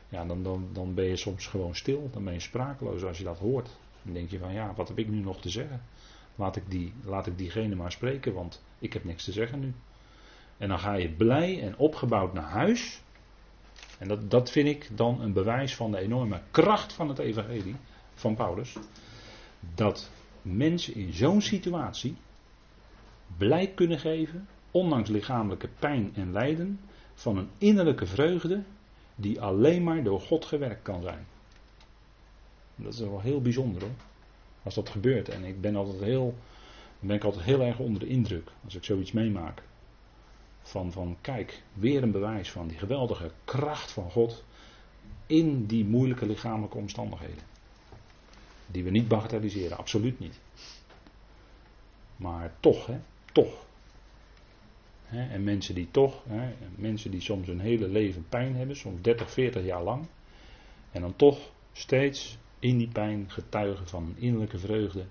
Ja, 0.09 0.25
dan, 0.25 0.42
dan, 0.42 0.69
dan 0.73 0.95
ben 0.95 1.04
je 1.04 1.16
soms 1.16 1.47
gewoon 1.47 1.75
stil. 1.75 2.09
Dan 2.12 2.25
ben 2.25 2.33
je 2.33 2.40
sprakeloos 2.40 3.04
als 3.04 3.19
je 3.19 3.25
dat 3.25 3.38
hoort. 3.38 3.69
Dan 4.02 4.12
denk 4.14 4.31
je 4.31 4.38
van 4.38 4.52
ja, 4.52 4.75
wat 4.75 4.88
heb 4.88 4.99
ik 4.99 5.09
nu 5.09 5.19
nog 5.19 5.40
te 5.40 5.49
zeggen? 5.49 5.83
Laat 6.35 6.57
ik, 6.57 6.71
die, 6.71 6.92
laat 7.04 7.26
ik 7.26 7.38
diegene 7.38 7.75
maar 7.75 7.92
spreken, 7.92 8.33
want 8.33 8.62
ik 8.78 8.92
heb 8.92 9.04
niks 9.04 9.25
te 9.25 9.33
zeggen 9.33 9.61
nu. 9.61 9.75
En 10.59 10.69
dan 10.69 10.78
ga 10.78 10.95
je 10.95 11.09
blij 11.09 11.62
en 11.62 11.76
opgebouwd 11.76 12.33
naar 12.33 12.50
huis. 12.50 13.02
En 13.99 14.09
dat, 14.09 14.31
dat 14.31 14.50
vind 14.50 14.69
ik 14.69 14.88
dan 14.97 15.21
een 15.21 15.33
bewijs 15.33 15.76
van 15.76 15.90
de 15.90 15.99
enorme 15.99 16.40
kracht 16.50 16.92
van 16.92 17.09
het 17.09 17.19
evangelie 17.19 17.76
van 18.14 18.35
Paulus 18.35 18.76
dat 19.75 20.11
mensen 20.42 20.95
in 20.95 21.12
zo'n 21.12 21.40
situatie 21.40 22.16
blijk 23.37 23.75
kunnen 23.75 23.99
geven, 23.99 24.49
ondanks 24.71 25.09
lichamelijke 25.09 25.69
pijn 25.78 26.14
en 26.14 26.33
lijden, 26.33 26.81
van 27.14 27.37
een 27.37 27.49
innerlijke 27.59 28.07
vreugde 28.07 28.62
die 29.14 29.40
alleen 29.40 29.85
maar 29.85 30.02
door 30.02 30.21
God 30.21 30.45
gewerkt 30.45 30.83
kan 30.83 31.02
zijn. 31.02 31.26
Dat 32.75 32.92
is 32.92 33.00
wel 33.00 33.21
heel 33.21 33.40
bijzonder 33.40 33.83
hoor. 33.83 33.90
Als 34.62 34.75
dat 34.75 34.88
gebeurt. 34.88 35.28
En 35.28 35.45
ik 35.45 35.61
ben 35.61 35.76
altijd 35.76 36.02
heel, 36.02 36.35
ben 37.00 37.16
ik 37.16 37.25
altijd 37.25 37.45
heel 37.45 37.61
erg 37.61 37.78
onder 37.78 38.00
de 38.00 38.07
indruk 38.07 38.50
als 38.64 38.75
ik 38.75 38.85
zoiets 38.85 39.12
meemaak. 39.12 39.62
Van, 40.62 40.92
van 40.92 41.16
kijk, 41.21 41.62
weer 41.73 42.02
een 42.02 42.11
bewijs 42.11 42.50
van 42.50 42.69
die 42.69 42.78
geweldige 42.78 43.31
kracht 43.45 43.92
van 43.92 44.11
God 44.11 44.45
in 45.26 45.66
die 45.66 45.85
moeilijke 45.85 46.26
lichamelijke 46.26 46.76
omstandigheden. 46.76 47.52
Die 48.73 48.85
we 48.85 48.91
niet 48.91 49.09
bagatelliseren, 49.09 49.79
absoluut 49.79 50.19
niet. 50.19 50.41
Maar 52.17 52.52
toch, 52.61 52.87
hè, 52.87 52.99
toch. 53.33 53.64
Hè, 55.05 55.29
en 55.29 55.45
mensen 55.45 55.75
die 55.75 55.88
toch, 55.91 56.23
hè, 56.29 56.55
mensen 56.76 57.11
die 57.11 57.21
soms 57.21 57.47
hun 57.47 57.61
hele 57.61 57.88
leven 57.88 58.26
pijn 58.29 58.57
hebben, 58.57 58.76
soms 58.76 59.02
30, 59.02 59.31
40 59.31 59.64
jaar 59.64 59.83
lang. 59.83 60.07
En 60.91 61.00
dan 61.00 61.17
toch 61.17 61.50
steeds 61.73 62.38
in 62.59 62.79
die 62.79 62.88
pijn 62.88 63.25
getuigen 63.31 63.88
van 63.88 64.02
een 64.02 64.17
innerlijke 64.19 64.59
vreugde 64.59 65.05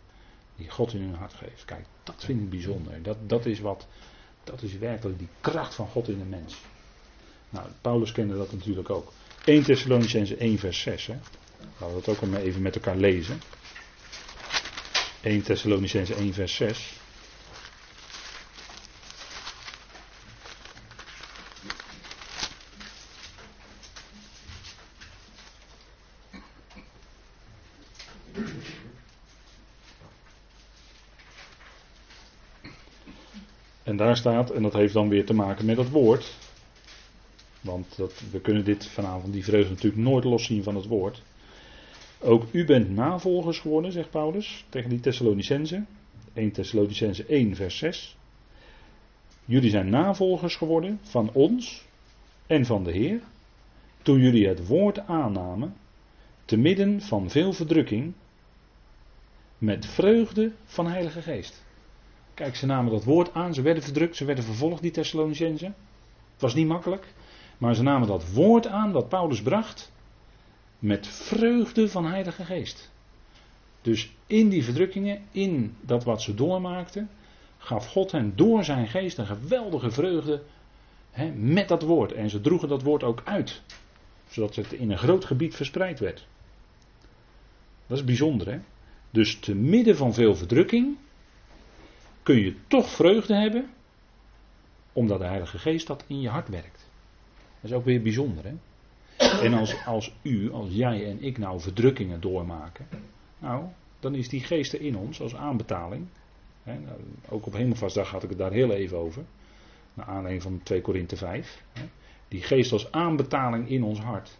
die 0.55 0.69
God 0.69 0.93
in 0.93 1.01
hun 1.01 1.15
hart 1.15 1.33
geeft. 1.33 1.65
Kijk, 1.65 1.85
dat 2.03 2.25
vind 2.25 2.41
ik 2.41 2.49
bijzonder. 2.49 3.03
Dat, 3.03 3.17
dat 3.27 3.45
is 3.45 3.59
wat, 3.59 3.87
dat 4.43 4.61
is 4.61 4.77
werkelijk 4.77 5.19
die 5.19 5.27
kracht 5.41 5.75
van 5.75 5.87
God 5.87 6.07
in 6.09 6.17
de 6.17 6.25
mens. 6.25 6.57
Nou, 7.49 7.67
Paulus 7.81 8.11
kende 8.11 8.37
dat 8.37 8.51
natuurlijk 8.51 8.89
ook. 8.89 9.11
1 9.45 9.63
Thessalonicense 9.63 10.35
1 10.35 10.57
vers 10.57 10.81
6. 10.81 11.07
Hè. 11.07 11.15
Laten 11.77 11.95
we 11.95 12.01
dat 12.05 12.07
ook 12.23 12.33
even 12.35 12.61
met 12.61 12.75
elkaar 12.75 12.97
lezen. 12.97 13.41
1 15.21 15.41
Thessalonicense 15.41 16.15
1 16.15 16.33
vers 16.33 16.55
6. 16.55 16.99
En 33.83 33.97
daar 33.97 34.17
staat, 34.17 34.49
en 34.49 34.61
dat 34.61 34.73
heeft 34.73 34.93
dan 34.93 35.09
weer 35.09 35.25
te 35.25 35.33
maken 35.33 35.65
met 35.65 35.77
het 35.77 35.89
woord. 35.89 36.33
Want 37.61 37.97
dat, 37.97 38.13
we 38.31 38.39
kunnen 38.39 38.63
dit 38.65 38.85
vanavond, 38.85 39.33
die 39.33 39.43
vreugde 39.43 39.69
natuurlijk 39.69 40.01
nooit 40.01 40.23
loszien 40.23 40.63
van 40.63 40.75
het 40.75 40.85
woord. 40.85 41.21
Ook 42.23 42.45
u 42.51 42.65
bent 42.65 42.89
navolgers 42.89 43.59
geworden, 43.59 43.91
zegt 43.91 44.09
Paulus 44.09 44.65
tegen 44.69 44.89
die 44.89 44.99
Thessalonicenzen. 44.99 45.87
1 46.33 46.51
Thessalonicense 46.51 47.25
1, 47.25 47.55
vers 47.55 47.77
6. 47.77 48.17
Jullie 49.45 49.69
zijn 49.69 49.89
navolgers 49.89 50.55
geworden 50.55 50.99
van 51.01 51.29
ons 51.33 51.85
en 52.47 52.65
van 52.65 52.83
de 52.83 52.91
Heer. 52.91 53.21
Toen 54.01 54.19
jullie 54.19 54.47
het 54.47 54.67
woord 54.67 54.99
aannamen, 54.99 55.75
te 56.45 56.57
midden 56.57 57.01
van 57.01 57.29
veel 57.29 57.53
verdrukking, 57.53 58.13
met 59.57 59.85
vreugde 59.85 60.51
van 60.65 60.87
Heilige 60.87 61.21
Geest. 61.21 61.63
Kijk, 62.33 62.55
ze 62.55 62.65
namen 62.65 62.91
dat 62.91 63.03
woord 63.03 63.33
aan, 63.33 63.53
ze 63.53 63.61
werden 63.61 63.83
verdrukt, 63.83 64.15
ze 64.15 64.25
werden 64.25 64.43
vervolgd, 64.43 64.81
die 64.81 64.91
Thessalonicenzen. 64.91 65.75
Het 66.31 66.41
was 66.41 66.53
niet 66.53 66.67
makkelijk, 66.67 67.13
maar 67.57 67.75
ze 67.75 67.83
namen 67.83 68.07
dat 68.07 68.31
woord 68.33 68.67
aan 68.67 68.91
wat 68.91 69.09
Paulus 69.09 69.41
bracht, 69.41 69.91
met 70.81 71.07
vreugde 71.07 71.89
van 71.89 72.05
Heilige 72.05 72.45
Geest. 72.45 72.91
Dus 73.81 74.11
in 74.27 74.49
die 74.49 74.63
verdrukkingen, 74.63 75.21
in 75.31 75.75
dat 75.81 76.03
wat 76.03 76.21
ze 76.21 76.33
doormaakten, 76.33 77.09
gaf 77.57 77.87
God 77.87 78.11
hen 78.11 78.35
door 78.35 78.63
zijn 78.63 78.87
geest 78.87 79.17
een 79.17 79.25
geweldige 79.25 79.91
vreugde 79.91 80.43
hè, 81.11 81.31
met 81.31 81.67
dat 81.67 81.81
woord. 81.81 82.11
En 82.11 82.29
ze 82.29 82.41
droegen 82.41 82.67
dat 82.67 82.81
woord 82.81 83.03
ook 83.03 83.21
uit, 83.25 83.61
zodat 84.29 84.55
het 84.55 84.73
in 84.73 84.91
een 84.91 84.97
groot 84.97 85.25
gebied 85.25 85.55
verspreid 85.55 85.99
werd. 85.99 86.27
Dat 87.87 87.97
is 87.97 88.03
bijzonder, 88.03 88.51
hè? 88.51 88.59
Dus 89.11 89.39
te 89.39 89.55
midden 89.55 89.97
van 89.97 90.13
veel 90.13 90.35
verdrukking 90.35 90.97
kun 92.23 92.39
je 92.39 92.55
toch 92.67 92.89
vreugde 92.89 93.35
hebben, 93.35 93.69
omdat 94.93 95.19
de 95.19 95.25
Heilige 95.25 95.57
Geest 95.57 95.87
dat 95.87 96.03
in 96.07 96.21
je 96.21 96.29
hart 96.29 96.49
werkt. 96.49 96.89
Dat 97.61 97.71
is 97.71 97.77
ook 97.77 97.85
weer 97.85 98.01
bijzonder, 98.01 98.43
hè? 98.43 98.53
En 99.17 99.53
als, 99.53 99.85
als 99.85 100.13
u, 100.21 100.51
als 100.51 100.69
jij 100.71 101.05
en 101.09 101.23
ik 101.23 101.37
nou 101.37 101.59
verdrukkingen 101.59 102.21
doormaken, 102.21 102.87
nou, 103.39 103.65
dan 103.99 104.15
is 104.15 104.29
die 104.29 104.43
geest 104.43 104.73
er 104.73 104.81
in 104.81 104.97
ons 104.97 105.21
als 105.21 105.35
aanbetaling. 105.35 106.07
Nou, 106.63 106.79
ook 107.29 107.45
op 107.45 107.53
Hemelvastdag 107.53 108.09
had 108.09 108.23
ik 108.23 108.29
het 108.29 108.37
daar 108.37 108.51
heel 108.51 108.71
even 108.71 108.97
over. 108.97 109.23
Naar 109.93 110.05
aanleiding 110.05 110.43
van 110.43 110.59
2 110.63 110.81
Korinthe 110.81 111.15
5. 111.15 111.63
Hè, 111.73 111.83
die 112.27 112.41
geest 112.41 112.71
als 112.71 112.91
aanbetaling 112.91 113.69
in 113.69 113.83
ons 113.83 113.99
hart. 113.99 114.37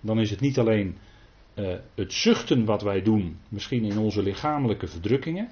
Dan 0.00 0.20
is 0.20 0.30
het 0.30 0.40
niet 0.40 0.58
alleen 0.58 0.96
uh, 1.54 1.76
het 1.94 2.12
zuchten 2.12 2.64
wat 2.64 2.82
wij 2.82 3.02
doen, 3.02 3.38
misschien 3.48 3.84
in 3.84 3.98
onze 3.98 4.22
lichamelijke 4.22 4.86
verdrukkingen. 4.86 5.48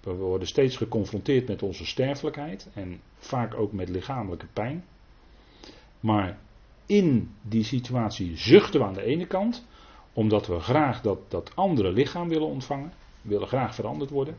We 0.00 0.12
worden 0.14 0.48
steeds 0.48 0.76
geconfronteerd 0.76 1.48
met 1.48 1.62
onze 1.62 1.86
sterfelijkheid 1.86 2.68
en 2.74 3.00
vaak 3.18 3.54
ook 3.54 3.72
met 3.72 3.88
lichamelijke 3.88 4.46
pijn. 4.52 4.84
Maar 6.00 6.38
in 6.88 7.34
die 7.42 7.64
situatie 7.64 8.36
zuchten 8.36 8.80
we 8.80 8.86
aan 8.86 8.94
de 8.94 9.02
ene 9.02 9.26
kant, 9.26 9.66
omdat 10.12 10.46
we 10.46 10.60
graag 10.60 11.00
dat, 11.00 11.18
dat 11.28 11.50
andere 11.54 11.92
lichaam 11.92 12.28
willen 12.28 12.46
ontvangen. 12.46 12.92
Willen 13.22 13.48
graag 13.48 13.74
veranderd 13.74 14.10
worden. 14.10 14.36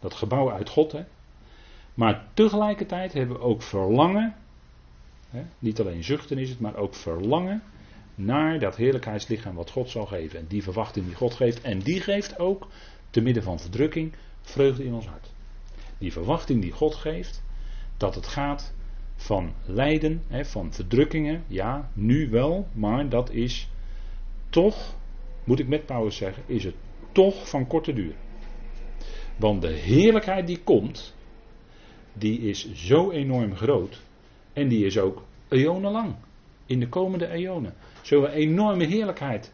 Dat 0.00 0.14
gebouw 0.14 0.50
uit 0.50 0.68
God. 0.68 0.92
Hè. 0.92 1.04
Maar 1.94 2.26
tegelijkertijd 2.34 3.12
hebben 3.12 3.36
we 3.36 3.42
ook 3.42 3.62
verlangen. 3.62 4.34
Hè, 5.30 5.42
niet 5.58 5.80
alleen 5.80 6.04
zuchten 6.04 6.38
is 6.38 6.48
het, 6.48 6.60
maar 6.60 6.76
ook 6.76 6.94
verlangen 6.94 7.62
naar 8.14 8.58
dat 8.58 8.76
heerlijkheidslichaam 8.76 9.54
wat 9.54 9.70
God 9.70 9.90
zal 9.90 10.06
geven. 10.06 10.38
En 10.38 10.46
die 10.48 10.62
verwachting 10.62 11.06
die 11.06 11.14
God 11.14 11.34
geeft. 11.34 11.60
En 11.60 11.78
die 11.78 12.00
geeft 12.00 12.38
ook, 12.38 12.66
te 13.10 13.20
midden 13.20 13.42
van 13.42 13.58
verdrukking, 13.58 14.12
vreugde 14.40 14.84
in 14.84 14.94
ons 14.94 15.06
hart. 15.06 15.30
Die 15.98 16.12
verwachting 16.12 16.62
die 16.62 16.72
God 16.72 16.94
geeft, 16.94 17.42
dat 17.96 18.14
het 18.14 18.26
gaat 18.26 18.74
van 19.22 19.52
lijden, 19.64 20.22
hè, 20.28 20.44
van 20.44 20.72
verdrukkingen, 20.72 21.44
ja, 21.46 21.90
nu 21.92 22.30
wel, 22.30 22.68
maar 22.72 23.08
dat 23.08 23.30
is 23.30 23.68
toch, 24.48 24.94
moet 25.44 25.58
ik 25.58 25.68
met 25.68 25.86
Paulus 25.86 26.16
zeggen, 26.16 26.42
is 26.46 26.64
het 26.64 26.74
toch 27.12 27.48
van 27.48 27.66
korte 27.66 27.92
duur. 27.92 28.14
Want 29.36 29.62
de 29.62 29.72
heerlijkheid 29.72 30.46
die 30.46 30.62
komt, 30.64 31.14
die 32.12 32.38
is 32.38 32.72
zo 32.72 33.10
enorm 33.10 33.56
groot 33.56 34.02
en 34.52 34.68
die 34.68 34.86
is 34.86 34.98
ook 34.98 35.22
eonenlang. 35.48 36.14
In 36.66 36.80
de 36.80 36.88
komende 36.88 37.28
eonen 37.28 37.74
zullen 38.02 38.30
we 38.30 38.36
enorme 38.36 38.84
heerlijkheid 38.84 39.52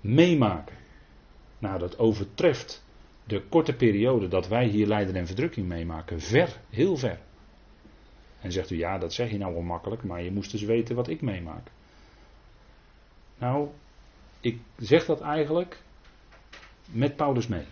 meemaken. 0.00 0.76
Nou, 1.58 1.78
dat 1.78 1.98
overtreft 1.98 2.84
de 3.24 3.42
korte 3.48 3.72
periode 3.72 4.28
dat 4.28 4.48
wij 4.48 4.66
hier 4.66 4.86
lijden 4.86 5.14
en 5.14 5.26
verdrukking 5.26 5.68
meemaken 5.68 6.20
ver, 6.20 6.60
heel 6.70 6.96
ver. 6.96 7.18
En 8.42 8.52
zegt 8.52 8.70
u, 8.70 8.76
ja, 8.76 8.98
dat 8.98 9.12
zeg 9.12 9.30
je 9.30 9.38
nou 9.38 9.52
wel 9.52 9.62
makkelijk, 9.62 10.02
maar 10.02 10.22
je 10.22 10.32
moest 10.32 10.50
dus 10.50 10.62
weten 10.62 10.94
wat 10.96 11.08
ik 11.08 11.20
meemaak. 11.20 11.70
Nou, 13.38 13.68
ik 14.40 14.60
zeg 14.78 15.04
dat 15.04 15.20
eigenlijk 15.20 15.82
met 16.84 17.16
Paulus 17.16 17.46
mee. 17.46 17.64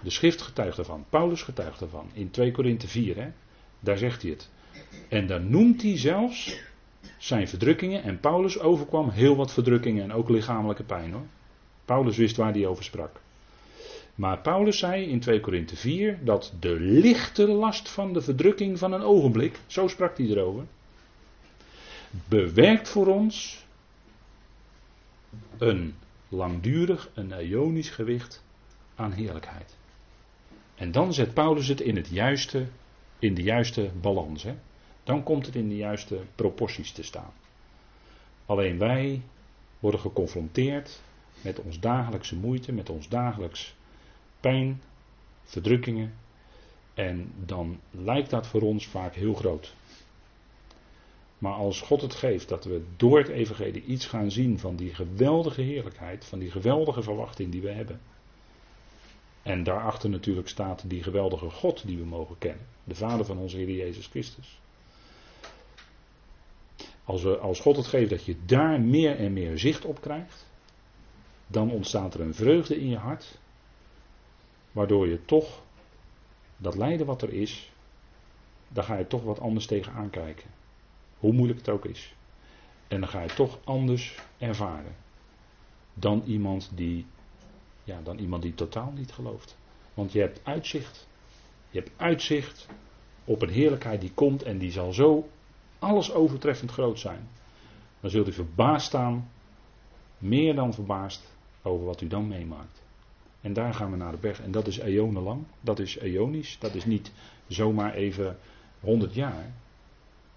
De 0.00 0.10
schrift 0.10 0.42
getuigt 0.42 0.78
ervan, 0.78 1.04
Paulus 1.08 1.42
getuigt 1.42 1.80
ervan, 1.80 2.08
in 2.12 2.30
2 2.30 2.52
Korinthe 2.52 2.88
4, 2.88 3.16
hè, 3.16 3.28
daar 3.80 3.98
zegt 3.98 4.22
hij 4.22 4.30
het. 4.30 4.50
En 5.08 5.26
dan 5.26 5.50
noemt 5.50 5.82
hij 5.82 5.98
zelfs 5.98 6.60
zijn 7.18 7.48
verdrukkingen, 7.48 8.02
en 8.02 8.20
Paulus 8.20 8.58
overkwam 8.58 9.08
heel 9.08 9.36
wat 9.36 9.52
verdrukkingen 9.52 10.02
en 10.02 10.12
ook 10.12 10.28
lichamelijke 10.28 10.84
pijn 10.84 11.12
hoor. 11.12 11.26
Paulus 11.84 12.16
wist 12.16 12.36
waar 12.36 12.52
hij 12.52 12.66
over 12.66 12.84
sprak. 12.84 13.20
Maar 14.14 14.38
Paulus 14.38 14.78
zei 14.78 15.04
in 15.04 15.20
2 15.20 15.40
Korinthe 15.40 15.76
4 15.76 16.18
dat 16.24 16.52
de 16.60 16.80
lichte 16.80 17.48
last 17.48 17.88
van 17.88 18.12
de 18.12 18.20
verdrukking 18.20 18.78
van 18.78 18.92
een 18.92 19.02
ogenblik, 19.02 19.58
zo 19.66 19.88
sprak 19.88 20.18
hij 20.18 20.26
erover, 20.26 20.64
bewerkt 22.28 22.88
voor 22.88 23.06
ons 23.06 23.64
een 25.58 25.94
langdurig, 26.28 27.10
een 27.14 27.32
ionisch 27.32 27.90
gewicht 27.90 28.42
aan 28.94 29.12
heerlijkheid. 29.12 29.76
En 30.74 30.92
dan 30.92 31.14
zet 31.14 31.34
Paulus 31.34 31.68
het 31.68 31.80
in, 31.80 31.96
het 31.96 32.08
juiste, 32.08 32.66
in 33.18 33.34
de 33.34 33.42
juiste 33.42 33.90
balans. 34.00 34.42
Hè? 34.42 34.54
Dan 35.04 35.22
komt 35.22 35.46
het 35.46 35.54
in 35.54 35.68
de 35.68 35.76
juiste 35.76 36.20
proporties 36.34 36.92
te 36.92 37.02
staan. 37.02 37.32
Alleen 38.46 38.78
wij 38.78 39.22
worden 39.78 40.00
geconfronteerd 40.00 41.00
met 41.40 41.60
ons 41.60 41.80
dagelijkse 41.80 42.36
moeite, 42.36 42.72
met 42.72 42.90
ons 42.90 43.08
dagelijks 43.08 43.74
pijn, 44.40 44.82
verdrukkingen. 45.42 46.14
En 46.94 47.32
dan 47.44 47.80
lijkt 47.90 48.30
dat 48.30 48.46
voor 48.46 48.62
ons 48.62 48.86
vaak 48.86 49.14
heel 49.14 49.34
groot. 49.34 49.74
Maar 51.38 51.52
als 51.52 51.80
God 51.80 52.02
het 52.02 52.14
geeft 52.14 52.48
dat 52.48 52.64
we 52.64 52.84
door 52.96 53.18
het 53.18 53.28
evangelie 53.28 53.84
iets 53.84 54.06
gaan 54.06 54.30
zien 54.30 54.58
van 54.58 54.76
die 54.76 54.94
geweldige 54.94 55.62
heerlijkheid, 55.62 56.24
van 56.24 56.38
die 56.38 56.50
geweldige 56.50 57.02
verwachting 57.02 57.52
die 57.52 57.62
we 57.62 57.70
hebben. 57.70 58.00
En 59.42 59.62
daarachter 59.62 60.10
natuurlijk 60.10 60.48
staat 60.48 60.90
die 60.90 61.02
geweldige 61.02 61.50
God 61.50 61.86
die 61.86 61.98
we 61.98 62.04
mogen 62.04 62.38
kennen. 62.38 62.66
De 62.84 62.94
Vader 62.94 63.24
van 63.24 63.38
onze 63.38 63.56
Heer 63.56 63.70
Jezus 63.70 64.06
Christus. 64.06 64.60
Als, 67.04 67.22
we, 67.22 67.38
als 67.38 67.60
God 67.60 67.76
het 67.76 67.86
geeft 67.86 68.10
dat 68.10 68.24
je 68.24 68.36
daar 68.46 68.80
meer 68.80 69.16
en 69.16 69.32
meer 69.32 69.58
zicht 69.58 69.84
op 69.84 70.00
krijgt, 70.00 70.46
dan 71.46 71.70
ontstaat 71.70 72.14
er 72.14 72.20
een 72.20 72.34
vreugde 72.34 72.80
in 72.80 72.88
je 72.88 72.96
hart 72.96 73.38
Waardoor 74.72 75.08
je 75.08 75.24
toch 75.24 75.62
dat 76.56 76.74
lijden 76.76 77.06
wat 77.06 77.22
er 77.22 77.32
is, 77.32 77.72
daar 78.68 78.84
ga 78.84 78.96
je 78.96 79.06
toch 79.06 79.22
wat 79.22 79.40
anders 79.40 79.66
tegen 79.66 79.92
aankijken. 79.92 80.50
Hoe 81.18 81.32
moeilijk 81.32 81.58
het 81.58 81.68
ook 81.68 81.84
is. 81.84 82.14
En 82.88 83.00
dan 83.00 83.08
ga 83.08 83.22
je 83.22 83.34
toch 83.34 83.58
anders 83.64 84.18
ervaren. 84.38 84.94
dan 85.94 86.22
iemand 86.26 86.70
die, 86.74 87.06
ja, 87.84 88.00
dan 88.02 88.18
iemand 88.18 88.42
die 88.42 88.54
totaal 88.54 88.92
niet 88.92 89.12
gelooft. 89.12 89.58
Want 89.94 90.12
je 90.12 90.20
hebt 90.20 90.40
uitzicht. 90.44 91.08
Je 91.70 91.78
hebt 91.78 91.92
uitzicht 91.96 92.68
op 93.24 93.42
een 93.42 93.48
heerlijkheid 93.48 94.00
die 94.00 94.12
komt 94.14 94.42
en 94.42 94.58
die 94.58 94.70
zal 94.70 94.92
zo 94.92 95.28
alles 95.78 96.12
overtreffend 96.12 96.70
groot 96.70 96.98
zijn. 96.98 97.28
Dan 98.00 98.10
zult 98.10 98.28
u 98.28 98.32
verbaasd 98.32 98.86
staan, 98.86 99.30
meer 100.18 100.54
dan 100.54 100.74
verbaasd, 100.74 101.34
over 101.62 101.84
wat 101.84 102.00
u 102.00 102.06
dan 102.06 102.28
meemaakt. 102.28 102.79
En 103.40 103.52
daar 103.52 103.74
gaan 103.74 103.90
we 103.90 103.96
naar 103.96 104.12
de 104.12 104.18
berg. 104.18 104.40
En 104.40 104.50
dat 104.50 104.66
is 104.66 104.78
eonenlang. 104.78 105.44
Dat 105.60 105.78
is 105.78 105.98
eonisch. 105.98 106.56
Dat 106.58 106.74
is 106.74 106.84
niet 106.84 107.12
zomaar 107.46 107.94
even 107.94 108.38
100 108.80 109.14
jaar. 109.14 109.52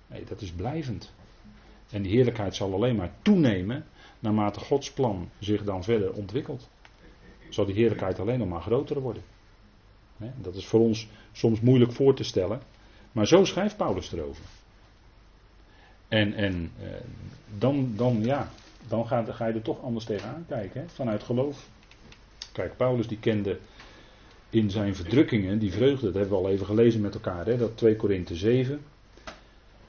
Nee, 0.07 0.23
dat 0.23 0.41
is 0.41 0.51
blijvend. 0.51 1.13
En 1.89 2.01
die 2.01 2.11
heerlijkheid 2.11 2.55
zal 2.55 2.73
alleen 2.73 2.95
maar 2.95 3.11
toenemen 3.21 3.85
naarmate 4.19 4.59
Gods 4.59 4.91
plan 4.91 5.29
zich 5.39 5.63
dan 5.63 5.83
verder 5.83 6.13
ontwikkelt. 6.13 6.69
Zal 7.49 7.65
die 7.65 7.75
heerlijkheid 7.75 8.19
alleen 8.19 8.39
nog 8.39 8.47
maar 8.47 8.61
groter 8.61 8.99
worden. 8.99 9.23
Dat 10.41 10.55
is 10.55 10.65
voor 10.65 10.79
ons 10.79 11.07
soms 11.31 11.59
moeilijk 11.59 11.91
voor 11.91 12.15
te 12.15 12.23
stellen. 12.23 12.61
Maar 13.11 13.27
zo 13.27 13.45
schrijft 13.45 13.77
Paulus 13.77 14.11
erover. 14.11 14.45
En, 16.07 16.33
en 16.33 16.71
eh, 16.79 16.87
dan, 17.57 17.93
dan, 17.95 18.23
ja, 18.23 18.49
dan 18.87 19.07
ga, 19.07 19.23
ga, 19.23 19.45
je 19.45 19.53
er 19.53 19.61
toch 19.61 19.81
anders 19.81 20.05
tegenaan 20.05 20.45
kijken, 20.47 20.81
hè? 20.81 20.89
vanuit 20.89 21.23
geloof. 21.23 21.69
Kijk, 22.53 22.77
Paulus 22.77 23.07
die 23.07 23.19
kende 23.19 23.59
in 24.49 24.71
zijn 24.71 24.95
verdrukkingen 24.95 25.59
die 25.59 25.71
vreugde, 25.71 26.05
dat 26.05 26.13
hebben 26.13 26.31
we 26.31 26.45
al 26.45 26.49
even 26.49 26.65
gelezen 26.65 27.01
met 27.01 27.13
elkaar, 27.13 27.45
hè? 27.45 27.57
dat 27.57 27.77
2 27.77 27.95
Korinthe 27.95 28.35
7. 28.35 28.81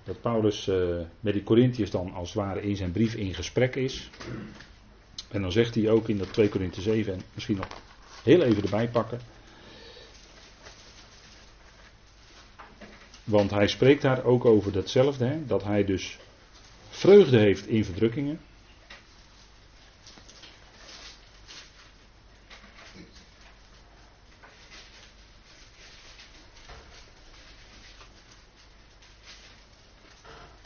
Dat 0.05 0.21
Paulus 0.21 0.67
uh, 0.67 1.01
met 1.21 1.33
die 1.33 1.43
Corinthiërs 1.43 1.91
dan 1.91 2.13
als 2.13 2.29
het 2.29 2.39
ware 2.39 2.63
in 2.63 2.77
zijn 2.77 2.93
brief 2.93 3.15
in 3.15 3.35
gesprek 3.35 3.77
is. 3.77 4.11
En 5.31 5.43
dan 5.43 5.53
zegt 5.53 5.75
hij 5.75 5.91
ook 5.91 6.09
in 6.09 6.19
dat 6.19 6.33
2 6.33 6.49
Korinthe 6.49 6.81
7, 6.81 7.13
en 7.13 7.23
misschien 7.35 7.57
nog 7.57 7.67
heel 8.23 8.43
even 8.43 8.63
erbij 8.63 8.89
pakken. 8.89 9.21
Want 13.25 13.51
hij 13.51 13.69
spreekt 13.69 14.03
daar 14.03 14.25
ook 14.25 14.45
over 14.45 14.73
datzelfde, 14.73 15.25
hè, 15.25 15.47
dat 15.47 15.65
hij 15.65 15.85
dus 15.85 16.19
vreugde 16.89 17.39
heeft 17.39 17.67
in 17.67 17.85
verdrukkingen. 17.85 18.41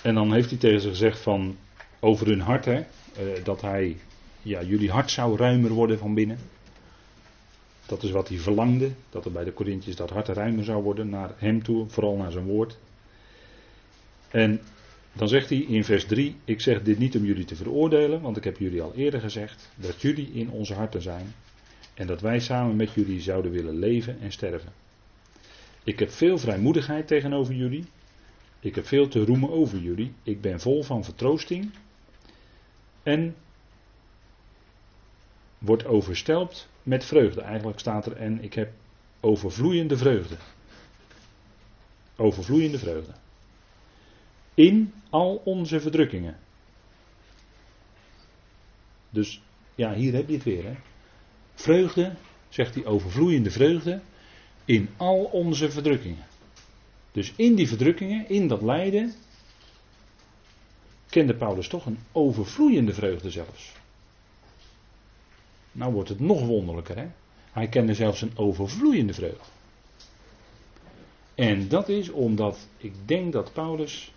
En 0.08 0.14
dan 0.14 0.32
heeft 0.32 0.50
hij 0.50 0.58
tegen 0.58 0.80
ze 0.80 0.88
gezegd 0.88 1.18
van 1.18 1.56
over 2.00 2.26
hun 2.26 2.40
hart, 2.40 2.64
hè, 2.64 2.74
eh, 2.74 3.44
dat 3.44 3.60
hij, 3.60 3.96
ja, 4.42 4.62
jullie 4.62 4.90
hart 4.90 5.10
zou 5.10 5.36
ruimer 5.36 5.70
worden 5.70 5.98
van 5.98 6.14
binnen. 6.14 6.38
Dat 7.86 8.02
is 8.02 8.10
wat 8.10 8.28
hij 8.28 8.38
verlangde, 8.38 8.90
dat 9.10 9.24
er 9.24 9.32
bij 9.32 9.44
de 9.44 9.52
Corinthiërs 9.52 9.96
dat 9.96 10.10
hart 10.10 10.28
ruimer 10.28 10.64
zou 10.64 10.82
worden 10.82 11.08
naar 11.08 11.30
hem 11.36 11.62
toe, 11.62 11.88
vooral 11.88 12.16
naar 12.16 12.32
zijn 12.32 12.44
woord. 12.44 12.78
En 14.28 14.60
dan 15.12 15.28
zegt 15.28 15.48
hij 15.48 15.58
in 15.58 15.84
vers 15.84 16.04
3, 16.04 16.36
ik 16.44 16.60
zeg 16.60 16.82
dit 16.82 16.98
niet 16.98 17.16
om 17.16 17.24
jullie 17.24 17.44
te 17.44 17.56
veroordelen, 17.56 18.20
want 18.20 18.36
ik 18.36 18.44
heb 18.44 18.58
jullie 18.58 18.82
al 18.82 18.94
eerder 18.94 19.20
gezegd 19.20 19.70
dat 19.74 20.00
jullie 20.00 20.30
in 20.32 20.50
onze 20.50 20.74
harten 20.74 21.02
zijn 21.02 21.34
en 21.94 22.06
dat 22.06 22.20
wij 22.20 22.40
samen 22.40 22.76
met 22.76 22.92
jullie 22.92 23.20
zouden 23.20 23.50
willen 23.50 23.78
leven 23.78 24.20
en 24.20 24.32
sterven. 24.32 24.72
Ik 25.84 25.98
heb 25.98 26.10
veel 26.10 26.38
vrijmoedigheid 26.38 27.06
tegenover 27.06 27.54
jullie, 27.54 27.84
ik 28.60 28.74
heb 28.74 28.86
veel 28.86 29.08
te 29.08 29.24
roemen 29.24 29.50
over 29.50 29.78
jullie, 29.78 30.12
ik 30.22 30.40
ben 30.40 30.60
vol 30.60 30.82
van 30.82 31.04
vertroosting 31.04 31.70
en 33.02 33.34
wordt 35.58 35.84
overstelpt 35.84 36.68
met 36.82 37.04
vreugde. 37.04 37.40
Eigenlijk 37.40 37.78
staat 37.78 38.06
er 38.06 38.16
en 38.16 38.42
ik 38.42 38.54
heb 38.54 38.72
overvloeiende 39.20 39.96
vreugde. 39.96 40.36
Overvloeiende 42.16 42.78
vreugde. 42.78 43.12
In 44.54 44.92
al 45.10 45.40
onze 45.44 45.80
verdrukkingen. 45.80 46.38
Dus 49.10 49.40
ja, 49.74 49.94
hier 49.94 50.12
heb 50.12 50.28
je 50.28 50.34
het 50.34 50.44
weer. 50.44 50.64
Hè. 50.64 50.74
Vreugde, 51.54 52.14
zegt 52.48 52.74
hij, 52.74 52.86
overvloeiende 52.86 53.50
vreugde. 53.50 54.00
In 54.64 54.88
al 54.96 55.24
onze 55.24 55.70
verdrukkingen. 55.70 56.26
Dus 57.18 57.32
in 57.36 57.54
die 57.54 57.68
verdrukkingen, 57.68 58.28
in 58.28 58.48
dat 58.48 58.62
lijden, 58.62 59.14
kende 61.08 61.34
Paulus 61.34 61.68
toch 61.68 61.86
een 61.86 61.98
overvloeiende 62.12 62.94
vreugde 62.94 63.30
zelfs. 63.30 63.72
Nou 65.72 65.92
wordt 65.92 66.08
het 66.08 66.20
nog 66.20 66.46
wonderlijker, 66.46 66.96
hè? 66.96 67.06
Hij 67.52 67.68
kende 67.68 67.94
zelfs 67.94 68.20
een 68.20 68.36
overvloeiende 68.36 69.14
vreugde. 69.14 69.44
En 71.34 71.68
dat 71.68 71.88
is 71.88 72.10
omdat 72.10 72.68
ik 72.76 72.92
denk 73.04 73.32
dat 73.32 73.52
Paulus, 73.52 74.12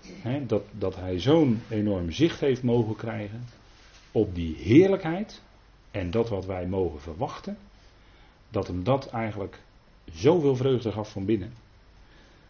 hè, 0.00 0.46
dat, 0.46 0.62
dat 0.72 0.96
hij 0.96 1.20
zo'n 1.20 1.62
enorm 1.68 2.10
zicht 2.10 2.40
heeft 2.40 2.62
mogen 2.62 2.96
krijgen 2.96 3.44
op 4.12 4.34
die 4.34 4.56
heerlijkheid 4.56 5.42
en 5.90 6.10
dat 6.10 6.28
wat 6.28 6.46
wij 6.46 6.66
mogen 6.66 7.00
verwachten, 7.00 7.58
dat 8.50 8.66
hem 8.66 8.84
dat 8.84 9.06
eigenlijk 9.06 9.60
zoveel 10.12 10.56
vreugde 10.56 10.92
gaf 10.92 11.10
van 11.10 11.24
binnen. 11.24 11.66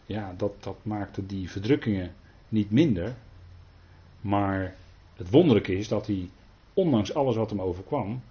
Ja, 0.09 0.33
dat, 0.37 0.63
dat 0.63 0.77
maakte 0.81 1.25
die 1.25 1.49
verdrukkingen 1.49 2.13
niet 2.47 2.71
minder. 2.71 3.15
Maar 4.21 4.75
het 5.15 5.29
wonderlijke 5.29 5.77
is 5.77 5.87
dat 5.87 6.07
hij, 6.07 6.29
ondanks 6.73 7.13
alles 7.13 7.35
wat 7.35 7.49
hem 7.49 7.61
overkwam, 7.61 8.21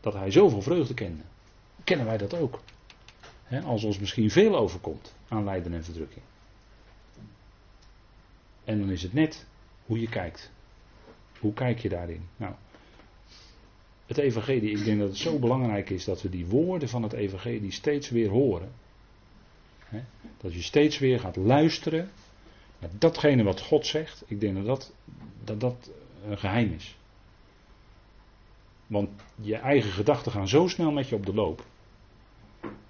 dat 0.00 0.12
hij 0.12 0.30
zoveel 0.30 0.62
vreugde 0.62 0.94
kende. 0.94 1.22
Kennen 1.84 2.06
wij 2.06 2.18
dat 2.18 2.34
ook? 2.34 2.60
als 3.64 3.84
ons 3.84 3.98
misschien 3.98 4.30
veel 4.30 4.56
overkomt 4.56 5.14
aan 5.28 5.44
lijden 5.44 5.72
en 5.72 5.84
verdrukking. 5.84 6.24
En 8.64 8.78
dan 8.78 8.90
is 8.90 9.02
het 9.02 9.12
net 9.12 9.46
hoe 9.86 10.00
je 10.00 10.08
kijkt. 10.08 10.50
Hoe 11.38 11.52
kijk 11.52 11.78
je 11.78 11.88
daarin? 11.88 12.28
Nou, 12.36 12.54
het 14.06 14.18
evangelie, 14.18 14.78
ik 14.78 14.84
denk 14.84 14.98
dat 14.98 15.08
het 15.08 15.18
zo 15.18 15.38
belangrijk 15.38 15.90
is 15.90 16.04
dat 16.04 16.22
we 16.22 16.28
die 16.28 16.46
woorden 16.46 16.88
van 16.88 17.02
het 17.02 17.12
evangelie 17.12 17.72
steeds 17.72 18.10
weer 18.10 18.28
horen. 18.28 18.72
Dat 20.36 20.54
je 20.54 20.62
steeds 20.62 20.98
weer 20.98 21.20
gaat 21.20 21.36
luisteren 21.36 22.10
naar 22.78 22.90
datgene 22.98 23.42
wat 23.42 23.60
God 23.60 23.86
zegt. 23.86 24.22
Ik 24.26 24.40
denk 24.40 24.54
dat 24.54 24.66
dat, 24.66 24.92
dat, 25.44 25.60
dat 25.60 25.90
een 26.28 26.38
geheim 26.38 26.72
is. 26.72 26.96
Want 28.86 29.08
je 29.34 29.56
eigen 29.56 29.90
gedachten 29.90 30.32
gaan 30.32 30.48
zo 30.48 30.68
snel 30.68 30.92
met 30.92 31.08
je 31.08 31.14
op 31.14 31.26
de 31.26 31.34
loop. 31.34 31.64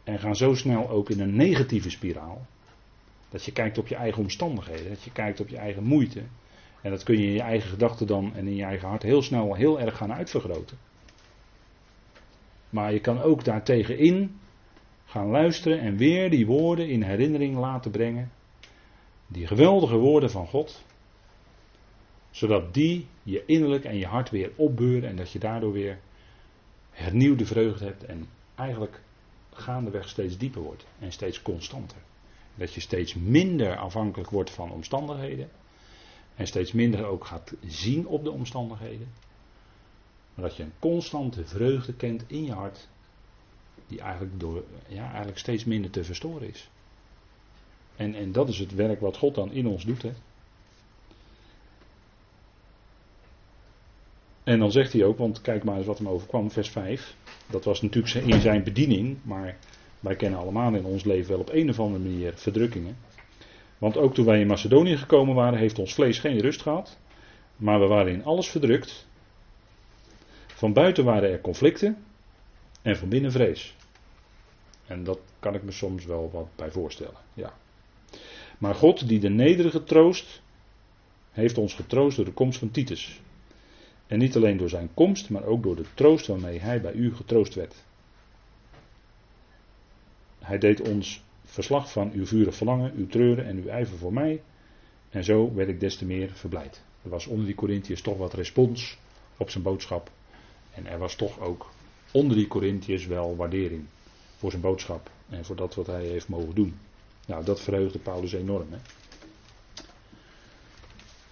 En 0.04 0.18
gaan 0.18 0.36
zo 0.36 0.54
snel 0.54 0.90
ook 0.90 1.10
in 1.10 1.20
een 1.20 1.36
negatieve 1.36 1.90
spiraal. 1.90 2.46
Dat 3.28 3.44
je 3.44 3.52
kijkt 3.52 3.78
op 3.78 3.86
je 3.86 3.94
eigen 3.94 4.22
omstandigheden. 4.22 4.88
Dat 4.88 5.02
je 5.02 5.12
kijkt 5.12 5.40
op 5.40 5.48
je 5.48 5.56
eigen 5.56 5.82
moeite. 5.82 6.22
En 6.82 6.90
dat 6.90 7.02
kun 7.02 7.18
je 7.18 7.26
in 7.26 7.32
je 7.32 7.40
eigen 7.40 7.70
gedachten 7.70 8.06
dan 8.06 8.34
en 8.34 8.46
in 8.46 8.56
je 8.56 8.64
eigen 8.64 8.88
hart 8.88 9.02
heel 9.02 9.22
snel 9.22 9.54
heel 9.54 9.80
erg 9.80 9.96
gaan 9.96 10.12
uitvergroten. 10.12 10.78
Maar 12.70 12.92
je 12.92 13.00
kan 13.00 13.22
ook 13.22 13.44
daartegenin 13.44 14.40
gaan 15.12 15.28
luisteren 15.30 15.80
en 15.80 15.96
weer 15.96 16.30
die 16.30 16.46
woorden 16.46 16.88
in 16.88 17.02
herinnering 17.02 17.56
laten 17.56 17.90
brengen. 17.90 18.32
Die 19.26 19.46
geweldige 19.46 19.96
woorden 19.96 20.30
van 20.30 20.46
God 20.46 20.82
zodat 22.30 22.74
die 22.74 23.06
je 23.22 23.44
innerlijk 23.46 23.84
en 23.84 23.96
je 23.96 24.06
hart 24.06 24.30
weer 24.30 24.52
opbeuren 24.56 25.08
en 25.08 25.16
dat 25.16 25.32
je 25.32 25.38
daardoor 25.38 25.72
weer 25.72 25.98
hernieuwde 26.90 27.46
vreugde 27.46 27.84
hebt 27.84 28.04
en 28.04 28.28
eigenlijk 28.54 29.00
gaandeweg 29.52 30.08
steeds 30.08 30.38
dieper 30.38 30.62
wordt 30.62 30.86
en 30.98 31.12
steeds 31.12 31.42
constanter. 31.42 31.98
Dat 32.54 32.74
je 32.74 32.80
steeds 32.80 33.14
minder 33.14 33.76
afhankelijk 33.76 34.30
wordt 34.30 34.50
van 34.50 34.70
omstandigheden 34.70 35.50
en 36.34 36.46
steeds 36.46 36.72
minder 36.72 37.04
ook 37.04 37.24
gaat 37.24 37.54
zien 37.66 38.06
op 38.06 38.24
de 38.24 38.30
omstandigheden. 38.30 39.08
Maar 40.34 40.48
dat 40.48 40.56
je 40.56 40.62
een 40.62 40.72
constante 40.78 41.44
vreugde 41.44 41.94
kent 41.94 42.24
in 42.26 42.44
je 42.44 42.52
hart, 42.52 42.88
die 43.92 44.00
eigenlijk, 44.00 44.40
door, 44.40 44.64
ja, 44.88 45.08
eigenlijk 45.08 45.38
steeds 45.38 45.64
minder 45.64 45.90
te 45.90 46.04
verstoren 46.04 46.48
is. 46.48 46.70
En, 47.96 48.14
en 48.14 48.32
dat 48.32 48.48
is 48.48 48.58
het 48.58 48.74
werk 48.74 49.00
wat 49.00 49.16
God 49.16 49.34
dan 49.34 49.52
in 49.52 49.66
ons 49.66 49.84
doet. 49.84 50.02
Hè. 50.02 50.12
En 54.44 54.58
dan 54.58 54.72
zegt 54.72 54.92
hij 54.92 55.04
ook, 55.04 55.18
want 55.18 55.40
kijk 55.40 55.64
maar 55.64 55.76
eens 55.76 55.86
wat 55.86 55.98
hem 55.98 56.08
overkwam, 56.08 56.50
vers 56.50 56.70
5. 56.70 57.14
Dat 57.50 57.64
was 57.64 57.82
natuurlijk 57.82 58.14
in 58.26 58.40
zijn 58.40 58.62
bediening, 58.62 59.18
maar 59.22 59.56
wij 60.00 60.16
kennen 60.16 60.38
allemaal 60.38 60.74
in 60.74 60.84
ons 60.84 61.04
leven 61.04 61.30
wel 61.30 61.40
op 61.40 61.52
een 61.52 61.68
of 61.68 61.80
andere 61.80 62.04
manier 62.04 62.32
verdrukkingen. 62.34 62.96
Want 63.78 63.96
ook 63.96 64.14
toen 64.14 64.24
wij 64.24 64.40
in 64.40 64.46
Macedonië 64.46 64.96
gekomen 64.96 65.34
waren, 65.34 65.58
heeft 65.58 65.78
ons 65.78 65.94
vlees 65.94 66.18
geen 66.18 66.38
rust 66.38 66.62
gehad. 66.62 66.98
Maar 67.56 67.80
we 67.80 67.86
waren 67.86 68.12
in 68.12 68.24
alles 68.24 68.48
verdrukt. 68.48 69.06
Van 70.46 70.72
buiten 70.72 71.04
waren 71.04 71.30
er 71.30 71.40
conflicten 71.40 71.96
en 72.82 72.96
van 72.96 73.08
binnen 73.08 73.32
vrees. 73.32 73.74
En 74.92 75.04
dat 75.04 75.18
kan 75.38 75.54
ik 75.54 75.62
me 75.62 75.72
soms 75.72 76.04
wel 76.04 76.30
wat 76.32 76.48
bij 76.56 76.70
voorstellen. 76.70 77.20
Ja. 77.34 77.54
Maar 78.58 78.74
God, 78.74 79.08
die 79.08 79.20
de 79.20 79.30
nederige 79.30 79.84
troost, 79.84 80.42
heeft 81.30 81.58
ons 81.58 81.74
getroost 81.74 82.16
door 82.16 82.24
de 82.24 82.32
komst 82.32 82.58
van 82.58 82.70
Titus. 82.70 83.20
En 84.06 84.18
niet 84.18 84.36
alleen 84.36 84.56
door 84.56 84.68
zijn 84.68 84.94
komst, 84.94 85.30
maar 85.30 85.44
ook 85.44 85.62
door 85.62 85.76
de 85.76 85.84
troost 85.94 86.26
waarmee 86.26 86.58
hij 86.58 86.80
bij 86.80 86.92
u 86.92 87.14
getroost 87.14 87.54
werd. 87.54 87.74
Hij 90.38 90.58
deed 90.58 90.80
ons 90.80 91.22
verslag 91.44 91.92
van 91.92 92.12
uw 92.12 92.26
vurig 92.26 92.54
verlangen, 92.54 92.92
uw 92.94 93.06
treuren 93.06 93.46
en 93.46 93.56
uw 93.56 93.68
ijver 93.68 93.98
voor 93.98 94.12
mij. 94.12 94.42
En 95.10 95.24
zo 95.24 95.54
werd 95.54 95.68
ik 95.68 95.80
des 95.80 95.96
te 95.96 96.04
meer 96.04 96.30
verblijd. 96.32 96.82
Er 97.02 97.10
was 97.10 97.26
onder 97.26 97.46
die 97.46 97.54
Corinthiërs 97.54 98.02
toch 98.02 98.16
wat 98.16 98.34
respons 98.34 98.98
op 99.36 99.50
zijn 99.50 99.64
boodschap. 99.64 100.10
En 100.74 100.86
er 100.86 100.98
was 100.98 101.14
toch 101.14 101.40
ook 101.40 101.70
onder 102.10 102.36
die 102.36 102.48
Corinthiërs 102.48 103.06
wel 103.06 103.36
waardering 103.36 103.84
voor 104.42 104.50
zijn 104.50 104.62
boodschap 104.62 105.10
en 105.28 105.44
voor 105.44 105.56
dat 105.56 105.74
wat 105.74 105.86
hij 105.86 106.04
heeft 106.04 106.28
mogen 106.28 106.54
doen. 106.54 106.78
Nou, 107.26 107.44
dat 107.44 107.60
verheugde 107.60 107.98
Paulus 107.98 108.32
enorm. 108.32 108.72
Hè? 108.72 108.78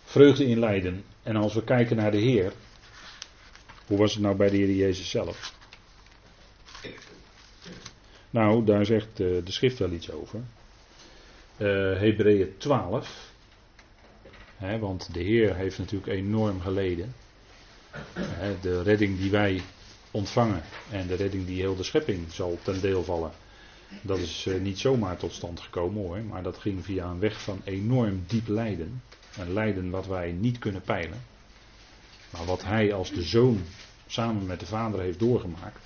Vreugde 0.04 0.46
in 0.46 0.58
lijden. 0.58 1.04
En 1.22 1.36
als 1.36 1.54
we 1.54 1.64
kijken 1.64 1.96
naar 1.96 2.10
de 2.10 2.18
Heer, 2.18 2.52
hoe 3.86 3.98
was 3.98 4.12
het 4.12 4.22
nou 4.22 4.36
bij 4.36 4.50
de 4.50 4.56
Heer 4.56 4.74
Jezus 4.74 5.10
zelf? 5.10 5.54
Nou, 8.30 8.64
daar 8.64 8.86
zegt 8.86 9.20
eh, 9.20 9.44
de 9.44 9.52
schrift 9.52 9.78
wel 9.78 9.92
iets 9.92 10.10
over. 10.10 10.40
Uh, 11.58 11.98
Hebreeën 11.98 12.54
12. 12.58 13.32
Hè, 14.56 14.78
want 14.78 15.14
de 15.14 15.22
Heer 15.22 15.56
heeft 15.56 15.78
natuurlijk 15.78 16.12
enorm 16.12 16.60
geleden. 16.60 17.14
De 18.60 18.82
redding 18.82 19.18
die 19.18 19.30
wij 19.30 19.62
ontvangen 20.10 20.62
en 20.90 21.06
de 21.06 21.14
redding 21.14 21.46
die 21.46 21.60
heel 21.60 21.76
de 21.76 21.82
schepping 21.82 22.32
zal 22.32 22.58
ten 22.62 22.80
deel 22.80 23.04
vallen. 23.04 23.30
Dat 24.02 24.18
is 24.18 24.46
uh, 24.46 24.60
niet 24.60 24.78
zomaar 24.78 25.16
tot 25.16 25.32
stand 25.32 25.60
gekomen 25.60 26.02
hoor, 26.02 26.22
maar 26.22 26.42
dat 26.42 26.58
ging 26.58 26.84
via 26.84 27.04
een 27.04 27.18
weg 27.18 27.42
van 27.42 27.60
enorm 27.64 28.24
diep 28.26 28.48
lijden. 28.48 29.02
Een 29.38 29.52
lijden 29.52 29.90
wat 29.90 30.06
wij 30.06 30.32
niet 30.32 30.58
kunnen 30.58 30.82
peilen. 30.82 31.22
Maar 32.30 32.44
wat 32.44 32.64
hij 32.64 32.92
als 32.92 33.10
de 33.10 33.22
zoon 33.22 33.62
samen 34.06 34.46
met 34.46 34.60
de 34.60 34.66
vader 34.66 35.00
heeft 35.00 35.18
doorgemaakt. 35.18 35.80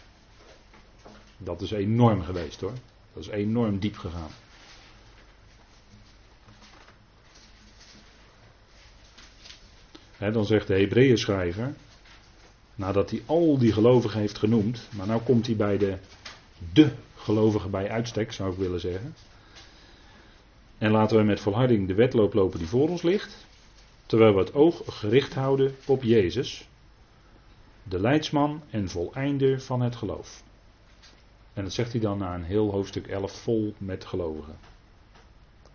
Dat 1.37 1.61
is 1.61 1.71
enorm 1.71 2.23
geweest 2.23 2.61
hoor. 2.61 2.75
Dat 3.13 3.23
is 3.23 3.29
enorm 3.29 3.79
diep 3.79 3.97
gegaan. 3.97 4.31
dan 10.33 10.45
zegt 10.45 10.67
de 10.67 10.75
Hebreeën 10.75 11.19
schrijver, 11.19 11.75
nadat 12.75 13.11
hij 13.11 13.23
al 13.27 13.59
die 13.59 13.73
gelovigen 13.73 14.21
heeft 14.21 14.39
genoemd, 14.39 14.89
maar 14.91 15.07
nu 15.07 15.17
komt 15.17 15.47
hij 15.47 15.57
bij 15.57 15.79
de, 15.79 15.97
de 16.73 16.91
gelovigen 17.17 17.71
bij 17.71 17.91
uitstek, 17.91 18.33
zou 18.33 18.53
ik 18.53 18.59
willen 18.59 18.81
zeggen. 18.81 19.15
En 20.79 20.91
laten 20.91 21.17
we 21.17 21.23
met 21.23 21.41
volharding 21.41 21.89
de 21.89 21.95
wedloop 21.95 22.35
lopen 22.35 22.59
die 22.59 22.69
voor 22.69 22.89
ons 22.89 23.03
ligt, 23.03 23.47
terwijl 24.07 24.35
we 24.35 24.41
het 24.41 24.55
oog 24.55 24.83
gericht 24.87 25.35
houden 25.35 25.75
op 25.87 26.03
Jezus, 26.03 26.69
de 27.83 28.01
leidsman 28.01 28.63
en 28.71 28.89
voleinder 28.89 29.61
van 29.61 29.81
het 29.81 29.97
geloof. 29.97 30.43
En 31.53 31.63
dat 31.63 31.73
zegt 31.73 31.93
hij 31.93 32.01
dan 32.01 32.19
na 32.19 32.35
een 32.35 32.45
heel 32.45 32.71
hoofdstuk 32.71 33.07
11 33.07 33.33
vol 33.33 33.75
met 33.79 34.05
gelovigen. 34.05 34.57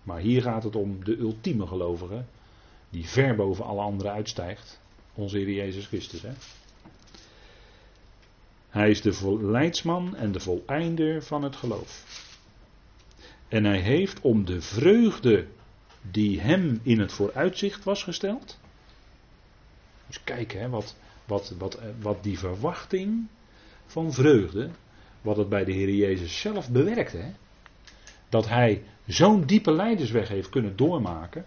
Maar 0.04 0.20
hier 0.20 0.42
gaat 0.42 0.64
het 0.64 0.76
om 0.76 1.04
de 1.04 1.18
ultieme 1.18 1.68
gelovige, 1.68 2.24
die 2.90 3.08
ver 3.08 3.36
boven 3.36 3.66
alle 3.66 3.82
anderen 3.82 4.12
uitstijgt, 4.12 4.80
onze 5.14 5.38
Heer 5.38 5.52
Jezus 5.52 5.88
Christus. 5.88 6.22
Hè? 6.22 6.32
Hij 8.70 8.90
is 8.90 9.02
de 9.02 9.38
leidsman 9.42 10.16
en 10.16 10.32
de 10.32 10.40
voleinder 10.40 11.24
van 11.24 11.44
het 11.44 11.56
geloof. 11.56 12.06
En 13.48 13.64
hij 13.64 13.80
heeft 13.80 14.22
om 14.22 14.46
de 14.46 14.62
vreugde 14.62 15.48
die 16.02 16.42
hem 16.42 16.80
in 16.84 17.00
het 17.00 17.12
vooruitzicht 17.12 17.84
was 17.84 18.04
gesteld. 18.04 18.60
Dus 20.08 20.24
kijken 20.24 20.60
hè, 20.60 20.70
wat, 20.70 20.96
wat, 21.26 21.54
wat, 21.58 21.80
wat 22.02 22.24
die 22.24 22.40
verwachting 22.40 23.28
van 23.86 24.14
vreugde, 24.14 24.70
wat 25.22 25.38
het 25.38 25.50
bij 25.50 25.66
de 25.66 25.72
Heer 25.72 25.94
Jezus 25.94 26.40
zelf 26.40 26.70
bewerkte. 26.70 27.18
Hè? 27.18 27.32
Dat 28.30 28.48
hij 28.48 28.84
zo'n 29.06 29.46
diepe 29.46 29.72
leidersweg 29.72 30.28
heeft 30.28 30.50
kunnen 30.50 30.76
doormaken. 30.76 31.46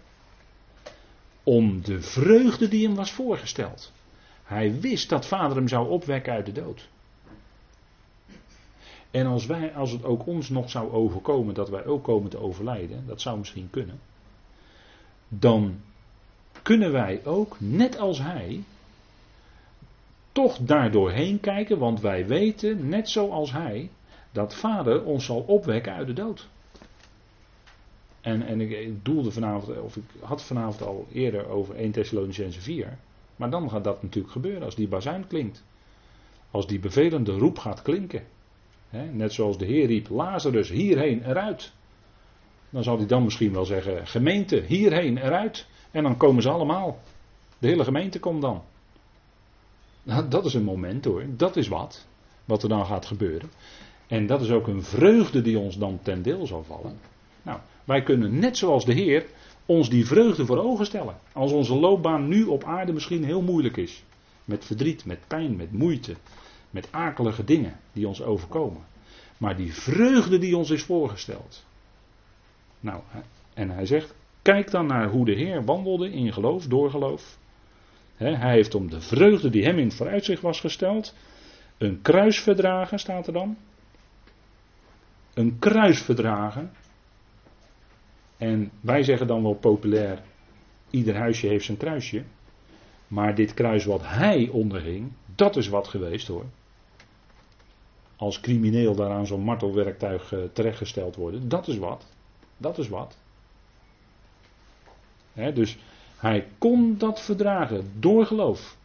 Om 1.43 1.81
de 1.81 2.01
vreugde 2.01 2.67
die 2.67 2.87
hem 2.87 2.95
was 2.95 3.11
voorgesteld. 3.11 3.91
Hij 4.43 4.79
wist 4.79 5.09
dat 5.09 5.27
vader 5.27 5.57
hem 5.57 5.67
zou 5.67 5.89
opwekken 5.89 6.33
uit 6.33 6.45
de 6.45 6.51
dood. 6.51 6.89
En 9.13 9.25
als, 9.25 9.45
wij, 9.45 9.73
als 9.73 9.91
het 9.91 10.03
ook 10.03 10.27
ons 10.27 10.49
nog 10.49 10.69
zou 10.69 10.91
overkomen 10.91 11.53
dat 11.53 11.69
wij 11.69 11.85
ook 11.85 12.03
komen 12.03 12.29
te 12.29 12.37
overlijden, 12.37 13.03
dat 13.07 13.21
zou 13.21 13.37
misschien 13.37 13.69
kunnen, 13.69 13.99
dan 15.27 15.79
kunnen 16.61 16.91
wij 16.91 17.25
ook, 17.25 17.55
net 17.59 17.97
als 17.97 18.19
hij, 18.19 18.63
toch 20.31 20.57
daardoorheen 20.57 21.39
kijken, 21.39 21.77
want 21.77 22.01
wij 22.01 22.27
weten, 22.27 22.89
net 22.89 23.09
zoals 23.09 23.51
hij, 23.51 23.89
dat 24.31 24.55
vader 24.55 25.03
ons 25.03 25.25
zal 25.25 25.41
opwekken 25.41 25.93
uit 25.93 26.07
de 26.07 26.13
dood. 26.13 26.47
En, 28.21 28.41
en 28.41 28.61
ik 28.61 29.05
doelde 29.05 29.31
vanavond, 29.31 29.79
of 29.79 29.95
ik 29.95 30.03
had 30.19 30.43
vanavond 30.43 30.81
al 30.81 31.07
eerder 31.11 31.47
over 31.47 31.75
1 31.75 31.91
Thessalonicense 31.91 32.61
4. 32.61 32.97
Maar 33.35 33.49
dan 33.49 33.69
gaat 33.69 33.83
dat 33.83 34.03
natuurlijk 34.03 34.33
gebeuren 34.33 34.63
als 34.63 34.75
die 34.75 34.87
bazuin 34.87 35.27
klinkt. 35.27 35.63
Als 36.51 36.67
die 36.67 36.79
bevelende 36.79 37.31
roep 37.31 37.57
gaat 37.57 37.81
klinken 37.81 38.23
net 39.11 39.33
zoals 39.33 39.57
de 39.57 39.65
Heer 39.65 39.85
riep, 39.85 40.09
Lazarus 40.09 40.69
hierheen 40.69 41.23
eruit. 41.25 41.71
Dan 42.69 42.83
zal 42.83 42.97
hij 42.97 43.07
dan 43.07 43.23
misschien 43.23 43.53
wel 43.53 43.65
zeggen, 43.65 44.07
gemeente 44.07 44.63
hierheen 44.67 45.17
eruit. 45.17 45.67
En 45.91 46.03
dan 46.03 46.17
komen 46.17 46.41
ze 46.41 46.49
allemaal. 46.49 46.99
De 47.59 47.67
hele 47.67 47.83
gemeente 47.83 48.19
komt 48.19 48.41
dan. 48.41 48.61
Nou, 50.03 50.27
dat 50.27 50.45
is 50.45 50.53
een 50.53 50.63
moment 50.63 51.05
hoor, 51.05 51.23
dat 51.27 51.55
is 51.55 51.67
wat. 51.67 52.07
Wat 52.45 52.63
er 52.63 52.69
dan 52.69 52.85
gaat 52.85 53.05
gebeuren. 53.05 53.49
En 54.07 54.25
dat 54.27 54.41
is 54.41 54.51
ook 54.51 54.67
een 54.67 54.83
vreugde 54.83 55.41
die 55.41 55.59
ons 55.59 55.77
dan 55.77 55.99
ten 56.01 56.21
deel 56.21 56.45
zal 56.45 56.63
vallen. 56.63 56.99
Nou, 57.41 57.59
wij 57.83 58.03
kunnen 58.03 58.39
net 58.39 58.57
zoals 58.57 58.85
de 58.85 58.93
Heer 58.93 59.25
ons 59.65 59.89
die 59.89 60.05
vreugde 60.05 60.45
voor 60.45 60.57
ogen 60.57 60.85
stellen. 60.85 61.17
Als 61.33 61.51
onze 61.51 61.75
loopbaan 61.75 62.27
nu 62.27 62.43
op 62.43 62.63
aarde 62.63 62.93
misschien 62.93 63.23
heel 63.23 63.41
moeilijk 63.41 63.77
is. 63.77 64.03
Met 64.45 64.65
verdriet, 64.65 65.05
met 65.05 65.19
pijn, 65.27 65.55
met 65.55 65.71
moeite, 65.71 66.15
met 66.73 66.87
akelige 66.91 67.43
dingen 67.43 67.79
die 67.91 68.07
ons 68.07 68.21
overkomen. 68.21 68.81
Maar 69.37 69.55
die 69.55 69.73
vreugde 69.73 70.37
die 70.37 70.57
ons 70.57 70.69
is 70.69 70.83
voorgesteld. 70.83 71.65
Nou, 72.79 73.01
en 73.53 73.69
hij 73.69 73.85
zegt, 73.85 74.15
kijk 74.41 74.71
dan 74.71 74.85
naar 74.85 75.09
hoe 75.09 75.25
de 75.25 75.33
Heer 75.33 75.63
wandelde 75.63 76.11
in 76.11 76.33
geloof, 76.33 76.67
door 76.67 76.89
geloof. 76.89 77.37
hij 78.15 78.53
heeft 78.53 78.75
om 78.75 78.89
de 78.89 79.01
vreugde 79.01 79.49
die 79.49 79.63
hem 79.63 79.77
in 79.77 79.85
het 79.85 79.95
vooruitzicht 79.95 80.41
was 80.41 80.59
gesteld, 80.59 81.15
een 81.77 82.01
kruis 82.01 82.39
verdragen, 82.39 82.99
staat 82.99 83.27
er 83.27 83.33
dan. 83.33 83.57
Een 85.33 85.59
kruis 85.59 86.01
verdragen. 86.01 86.71
En 88.37 88.71
wij 88.81 89.03
zeggen 89.03 89.27
dan 89.27 89.43
wel 89.43 89.55
populair, 89.55 90.21
ieder 90.89 91.15
huisje 91.15 91.47
heeft 91.47 91.65
zijn 91.65 91.77
kruisje. 91.77 92.23
Maar 93.07 93.35
dit 93.35 93.53
kruis 93.53 93.85
wat 93.85 94.01
hij 94.03 94.49
onderging, 94.51 95.11
dat 95.35 95.55
is 95.55 95.67
wat 95.67 95.87
geweest 95.87 96.27
hoor 96.27 96.45
als 98.15 98.39
crimineel 98.39 98.95
daaraan 98.95 99.25
zo'n 99.25 99.41
martelwerktuig 99.41 100.31
uh, 100.31 100.39
terechtgesteld 100.53 101.15
worden. 101.15 101.49
Dat 101.49 101.67
is 101.67 101.77
wat. 101.77 102.05
Dat 102.57 102.77
is 102.77 102.89
wat. 102.89 103.17
dus 105.33 105.77
hij 106.17 106.47
kon 106.57 106.97
dat 106.97 107.21
verdragen 107.21 107.91
door 107.99 108.25
geloof. 108.25 108.77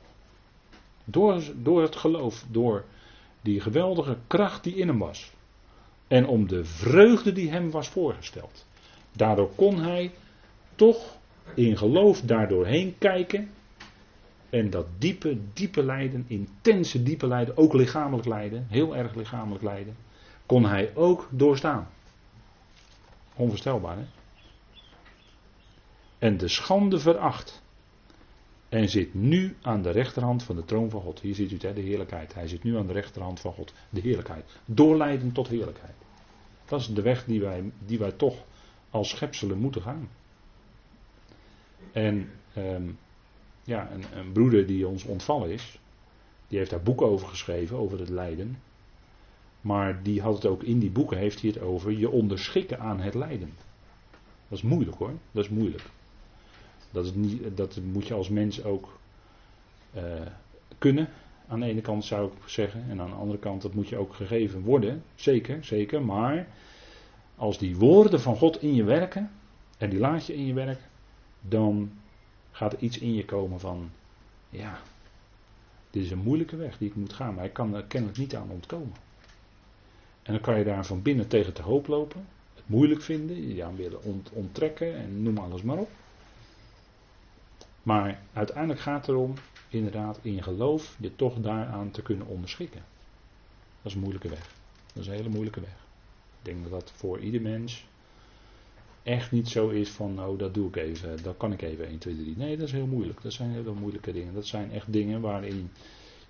Door, 1.05 1.43
door 1.57 1.83
het 1.83 1.97
geloof, 1.97 2.45
door 2.51 2.85
die 3.41 3.61
geweldige 3.61 4.17
kracht 4.27 4.65
die 4.65 4.75
in 4.75 4.89
hem 4.89 4.99
was. 4.99 5.33
En 6.09 6.27
om 6.27 6.49
de 6.49 6.65
vreugde 6.65 7.33
die 7.33 7.51
hem 7.51 7.71
was 7.71 7.89
voorgesteld. 7.89 8.67
Daardoor 9.13 9.51
kon 9.55 9.79
hij 9.81 10.11
toch 10.75 11.17
in 11.55 11.77
geloof 11.77 12.21
daardoorheen 12.21 12.95
kijken 12.99 13.51
en 14.51 14.71
dat 14.71 14.87
diepe, 14.99 15.39
diepe 15.53 15.83
lijden, 15.83 16.25
intense 16.27 17.03
diepe 17.03 17.27
lijden, 17.27 17.57
ook 17.57 17.73
lichamelijk 17.73 18.29
lijden, 18.29 18.67
heel 18.69 18.97
erg 18.97 19.15
lichamelijk 19.15 19.65
lijden, 19.65 19.97
kon 20.47 20.65
hij 20.65 20.95
ook 20.95 21.29
doorstaan. 21.31 21.89
Onvoorstelbaar, 23.35 23.97
hè? 23.97 24.05
En 26.19 26.37
de 26.37 26.49
schande 26.49 26.99
veracht. 26.99 27.63
En 28.69 28.89
zit 28.89 29.15
nu 29.15 29.57
aan 29.63 29.83
de 29.83 29.91
rechterhand 29.91 30.43
van 30.43 30.57
de 30.57 30.65
troon 30.65 30.91
van 30.91 31.01
God. 31.01 31.21
Hier 31.21 31.35
ziet 31.35 31.51
u 31.51 31.55
het, 31.55 31.63
hè, 31.63 31.73
de 31.73 31.81
heerlijkheid. 31.81 32.35
Hij 32.35 32.49
zit 32.49 32.63
nu 32.63 32.77
aan 32.77 32.87
de 32.87 32.93
rechterhand 32.93 33.41
van 33.41 33.53
God. 33.53 33.75
De 33.91 34.01
heerlijkheid. 34.01 34.45
Doorlijden 34.65 35.33
tot 35.33 35.49
heerlijkheid. 35.49 35.95
Dat 36.65 36.81
is 36.81 36.87
de 36.87 37.03
weg 37.03 37.25
die 37.25 37.41
wij, 37.41 37.73
die 37.87 37.99
wij 37.99 38.13
toch 38.13 38.45
als 38.91 39.09
schepselen 39.09 39.59
moeten 39.59 39.83
gaan. 39.83 40.09
En 41.93 42.31
ehm, 42.55 42.91
ja, 43.69 43.91
een, 43.93 44.19
een 44.19 44.33
broeder 44.33 44.67
die 44.67 44.87
ons 44.87 45.05
ontvallen 45.05 45.51
is. 45.51 45.79
Die 46.49 46.59
heeft 46.59 46.71
daar 46.71 46.83
boeken 46.83 47.07
over 47.07 47.29
geschreven, 47.29 47.77
over 47.77 47.99
het 47.99 48.09
lijden. 48.09 48.59
Maar 49.61 50.03
die 50.03 50.21
had 50.21 50.35
het 50.35 50.47
ook 50.47 50.63
in 50.63 50.79
die 50.79 50.91
boeken, 50.91 51.19
heeft 51.19 51.41
hij 51.41 51.51
het 51.51 51.61
over 51.61 51.91
je 51.93 52.11
onderschikken 52.11 52.81
aan 52.81 53.01
het 53.01 53.15
lijden. 53.15 53.53
Dat 54.49 54.59
is 54.59 54.63
moeilijk 54.63 54.97
hoor, 54.97 55.13
dat 55.33 55.45
is 55.45 55.51
moeilijk. 55.51 55.83
Dat, 56.91 57.05
is 57.05 57.15
niet, 57.15 57.57
dat 57.57 57.81
moet 57.93 58.07
je 58.07 58.15
als 58.15 58.29
mens 58.29 58.65
ook 58.65 58.99
uh, 59.97 60.03
kunnen. 60.79 61.09
Aan 61.49 61.61
de 61.61 61.67
ene 61.67 61.81
kant 61.81 62.05
zou 62.05 62.27
ik 62.27 62.49
zeggen. 62.49 62.85
En 62.89 63.01
aan 63.01 63.11
de 63.11 63.17
andere 63.17 63.39
kant, 63.39 63.63
dat 63.63 63.75
moet 63.75 63.89
je 63.89 63.97
ook 63.97 64.15
gegeven 64.15 64.61
worden. 64.61 65.03
Zeker, 65.15 65.65
zeker. 65.65 66.03
Maar 66.03 66.47
als 67.37 67.59
die 67.59 67.77
woorden 67.77 68.21
van 68.21 68.37
God 68.37 68.63
in 68.63 68.75
je 68.75 68.85
werken. 68.85 69.31
En 69.79 69.91
die 69.91 69.99
laat 69.99 70.27
je 70.27 70.35
in 70.35 70.47
je 70.47 70.55
werk. 70.55 70.81
Dan 71.41 71.91
gaat 72.59 72.73
er 72.73 72.79
iets 72.79 72.99
in 72.99 73.15
je 73.15 73.25
komen 73.25 73.61
van. 73.61 73.91
Ja, 74.51 74.81
dit 75.91 76.05
is 76.05 76.11
een 76.11 76.19
moeilijke 76.19 76.57
weg 76.57 76.79
die 76.79 76.89
ik 76.89 76.95
moet 76.95 77.13
gaan. 77.13 77.35
Maar 77.35 77.45
ik 77.45 77.53
kan 77.53 77.75
er 77.75 77.85
kennelijk 77.85 78.19
niet 78.19 78.37
aan 78.37 78.51
ontkomen. 78.51 78.97
En 80.23 80.33
dan 80.33 80.43
kan 80.43 80.59
je 80.59 80.65
daar 80.65 80.87
van 80.87 81.03
binnen 81.03 81.29
tegen 81.29 81.53
te 81.53 81.63
hoop 81.63 81.87
lopen. 81.87 82.27
Het 82.55 82.69
moeilijk 82.69 83.03
vinden. 83.03 83.55
Je 83.55 83.65
aan 83.65 83.77
willen 83.77 84.25
onttrekken. 84.33 84.97
En 84.97 85.23
noem 85.23 85.39
alles 85.39 85.63
maar 85.63 85.77
op. 85.77 85.91
Maar 87.83 88.21
uiteindelijk 88.33 88.81
gaat 88.81 89.07
het 89.07 89.09
erom, 89.09 89.35
inderdaad, 89.69 90.19
in 90.23 90.35
je 90.35 90.43
geloof 90.43 90.97
je 91.01 91.17
toch 91.17 91.41
daaraan 91.41 91.91
te 91.91 92.03
kunnen 92.03 92.27
onderschikken. 92.27 92.83
Dat 93.83 93.91
is 93.91 93.95
een 93.95 94.01
moeilijke 94.01 94.29
weg. 94.29 94.51
Dat 94.93 95.03
is 95.03 95.07
een 95.07 95.15
hele 95.15 95.29
moeilijke 95.29 95.61
weg. 95.61 95.77
Ik 96.39 96.45
denk 96.45 96.63
dat 96.63 96.71
dat 96.71 96.93
voor 96.97 97.19
ieder 97.19 97.41
mens 97.41 97.87
echt 99.03 99.33
niet 99.33 99.49
zo 99.49 99.69
is 99.69 99.91
van, 99.91 100.15
nou 100.15 100.39
dat 100.39 100.55
doe 100.55 100.69
ik 100.69 100.77
even, 100.77 101.23
dat 101.23 101.37
kan 101.37 101.53
ik 101.53 101.63
even 101.63 101.87
1, 101.87 101.99
2, 101.99 102.15
3. 102.17 102.37
Nee, 102.37 102.57
dat 102.57 102.67
is 102.67 102.73
heel 102.73 102.87
moeilijk. 102.87 103.23
Dat 103.23 103.33
zijn 103.33 103.51
hele 103.51 103.73
moeilijke 103.73 104.13
dingen. 104.13 104.35
Dat 104.35 104.47
zijn 104.47 104.73
echt 104.73 104.93
dingen 104.93 105.21
waarin 105.21 105.71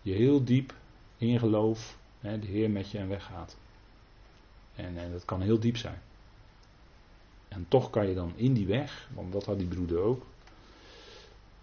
je 0.02 0.12
heel 0.12 0.44
diep 0.44 0.74
in 1.16 1.38
geloof 1.38 1.98
hè, 2.20 2.38
de 2.38 2.46
Heer 2.46 2.70
met 2.70 2.90
je 2.90 2.98
en 2.98 3.08
weg 3.08 3.24
gaat. 3.24 3.56
En, 4.74 4.98
en 4.98 5.12
dat 5.12 5.24
kan 5.24 5.40
heel 5.40 5.58
diep 5.58 5.76
zijn. 5.76 6.00
En 7.48 7.66
toch 7.68 7.90
kan 7.90 8.08
je 8.08 8.14
dan 8.14 8.32
in 8.36 8.52
die 8.52 8.66
weg, 8.66 9.08
want 9.14 9.32
dat 9.32 9.44
had 9.44 9.58
die 9.58 9.68
broeder 9.68 9.98
ook, 9.98 10.26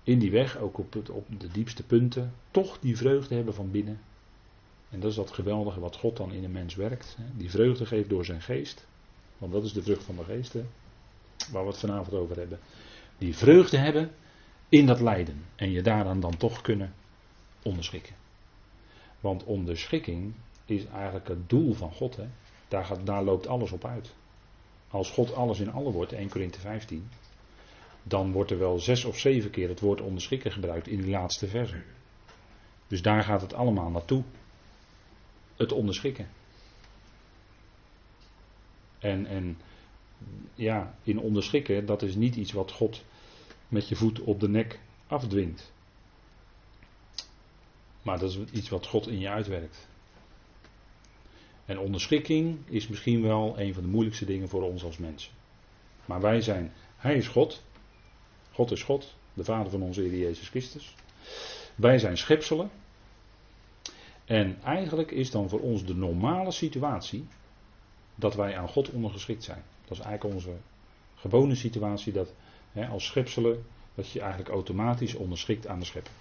in 0.04 0.20
die 0.20 0.32
weg, 0.32 0.58
ook 0.58 0.78
op, 0.78 0.94
het, 0.94 1.10
op 1.10 1.28
de 1.38 1.48
diepste 1.48 1.84
punten, 1.84 2.34
toch 2.52 2.80
die 2.80 2.98
vreugde 2.98 3.36
hebben 3.36 3.54
van 3.54 3.72
binnen. 3.72 4.00
En 4.89 5.00
dat 5.00 5.10
is 5.10 5.15
dat 5.15 5.32
geweldige 5.32 5.80
wat 5.80 5.96
God 5.96 6.18
dan 6.18 6.32
in 6.32 6.44
een 6.44 6.52
mens 6.52 6.76
werkt. 6.76 7.15
Hè? 7.18 7.24
Die 7.38 7.50
vreugde 7.50 7.86
geeft 7.86 8.10
door 8.10 8.26
zijn 8.26 8.41
geest. 8.41 8.88
Want 9.38 9.52
dat 9.52 9.63
is 9.63 9.74
de 9.74 9.84
vrucht 9.84 10.04
van 10.04 10.15
de 10.15 10.24
geest, 10.24 10.54
hè? 10.54 10.65
Waar 11.51 11.63
we 11.63 11.69
het 11.69 11.79
vanavond 11.79 12.13
over 12.13 12.38
hebben. 12.38 12.60
Die 13.17 13.36
vreugde 13.36 13.77
hebben 13.77 14.12
in 14.69 14.86
dat 14.86 14.99
lijden. 14.99 15.45
En 15.55 15.71
je 15.71 15.81
daaraan 15.81 16.19
dan 16.19 16.38
toch 16.38 16.62
kunnen 16.62 16.93
onderschikken. 17.63 18.15
Want 19.19 19.43
onderschikking 19.43 20.34
is 20.65 20.86
eigenlijk 20.86 21.27
het 21.27 21.49
doel 21.49 21.73
van 21.73 21.91
God. 21.91 22.15
Hè? 22.15 22.27
Daar, 22.67 22.86
gaat, 22.86 23.23
loopt 23.23 23.47
alles 23.47 23.71
op 23.71 23.86
uit. 23.86 24.13
Als 24.88 25.12
God 25.12 25.34
alles 25.34 25.60
in 25.60 25.71
alle 25.71 25.91
wordt, 25.91 26.13
1 26.13 26.29
Korinthe 26.29 26.60
15, 26.60 27.10
dan 28.03 28.31
wordt 28.31 28.51
er 28.51 28.60
wel 28.60 28.79
zes 28.79 29.05
of 29.05 29.17
zeven 29.19 29.51
keer 29.51 29.69
het 29.69 29.79
woord 29.79 30.01
onderschikken 30.01 30.51
gebruikt 30.51 30.88
in 30.88 31.01
die 31.01 31.12
laatste 31.12 31.47
verse. 31.47 31.84
Dus 32.88 33.01
daar 33.01 33.23
gaat 33.23 33.41
het 33.41 33.53
allemaal 33.53 33.89
naartoe. 33.89 34.23
Het 35.55 35.71
onderschikken. 35.71 36.27
En, 38.99 39.25
en 39.25 39.58
ja, 40.56 40.95
in 41.04 41.19
onderschikken, 41.19 41.86
dat 41.86 42.01
is 42.01 42.15
niet 42.15 42.36
iets 42.36 42.51
wat 42.51 42.71
God 42.71 43.04
met 43.67 43.88
je 43.88 43.95
voet 43.95 44.19
op 44.19 44.39
de 44.39 44.49
nek 44.49 44.80
afdwingt. 45.08 45.73
Maar 48.01 48.19
dat 48.19 48.30
is 48.30 48.38
iets 48.51 48.69
wat 48.69 48.88
God 48.88 49.08
in 49.08 49.19
je 49.19 49.30
uitwerkt. 49.30 49.88
En 51.65 51.80
onderschikking 51.80 52.58
is 52.65 52.88
misschien 52.88 53.21
wel 53.21 53.60
een 53.60 53.73
van 53.73 53.84
de 53.84 53.89
moeilijkste 53.89 54.25
dingen 54.25 54.49
voor 54.49 54.63
ons 54.63 54.84
als 54.84 54.97
mensen. 54.97 55.32
Maar 56.06 56.21
wij 56.21 56.41
zijn, 56.41 56.73
Hij 56.97 57.15
is 57.15 57.28
God, 57.28 57.63
God 58.51 58.71
is 58.71 58.84
God, 58.84 59.15
de 59.34 59.43
Vader 59.43 59.71
van 59.71 59.82
onze 59.82 60.01
Heer 60.01 60.17
Jezus 60.17 60.49
Christus. 60.49 60.95
Wij 61.75 61.97
zijn 61.97 62.17
schepselen. 62.17 62.69
En 64.25 64.62
eigenlijk 64.63 65.12
is 65.12 65.32
dan 65.32 65.49
voor 65.49 65.60
ons 65.60 65.86
de 65.86 65.95
normale 65.95 66.51
situatie 66.51 67.28
dat 68.15 68.36
wij 68.36 68.58
aan 68.58 68.69
God 68.69 68.89
ondergeschikt 68.89 69.43
zijn. 69.43 69.63
Dat 69.88 69.98
is 69.98 70.04
eigenlijk 70.04 70.36
onze 70.36 70.54
gewone 71.15 71.56
situatie 71.56 72.13
dat 72.13 72.34
hè, 72.71 72.88
als 72.88 73.06
schepselen 73.06 73.65
dat 73.95 74.12
je 74.12 74.19
eigenlijk 74.19 74.50
automatisch 74.50 75.15
onderschikt 75.15 75.67
aan 75.67 75.80
de 75.80 75.86
schepper. 75.86 76.13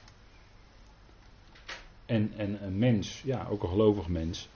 En, 2.07 2.33
en 2.37 2.65
een 2.65 2.79
mens, 2.79 3.23
ja, 3.25 3.47
ook 3.51 3.63
een 3.63 3.69
gelovig 3.69 4.09
mens, 4.09 4.49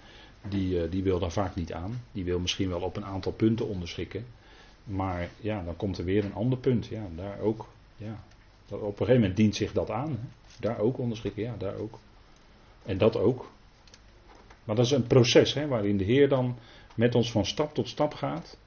die, 0.49 0.83
eh, 0.83 0.91
die 0.91 1.03
wil 1.03 1.19
daar 1.19 1.33
vaak 1.33 1.55
niet 1.55 1.73
aan. 1.73 2.03
Die 2.13 2.25
wil 2.25 2.39
misschien 2.39 2.69
wel 2.69 2.81
op 2.81 2.97
een 2.97 3.05
aantal 3.05 3.33
punten 3.33 3.69
onderschikken. 3.69 4.27
Maar 4.85 5.29
ja, 5.41 5.63
dan 5.63 5.77
komt 5.77 5.99
er 5.99 6.05
weer 6.05 6.25
een 6.25 6.35
ander 6.35 6.59
punt. 6.59 6.87
Ja, 6.87 7.07
daar 7.17 7.39
ook. 7.39 7.69
Ja, 7.97 8.23
op 8.69 8.83
een 8.83 8.93
gegeven 8.93 9.21
moment 9.21 9.37
dient 9.37 9.57
zich 9.57 9.73
dat 9.73 9.91
aan. 9.91 10.11
Hè. 10.11 10.19
Daar 10.61 10.79
ook 10.79 10.99
onderschikken, 10.99 11.43
ja, 11.43 11.55
daar 11.59 11.77
ook. 11.77 11.99
En 12.85 12.99
dat 12.99 13.17
ook. 13.17 13.51
Maar 14.65 14.77
dat 14.77 14.85
is 14.85 14.91
een 14.91 15.07
proces 15.07 15.55
hè, 15.55 15.67
waarin 15.67 15.97
de 15.97 16.05
Heer 16.05 16.29
dan 16.29 16.59
met 16.95 17.15
ons 17.15 17.31
van 17.31 17.47
stap 17.47 17.75
tot 17.75 17.89
stap 17.89 18.15
gaat. 18.15 18.59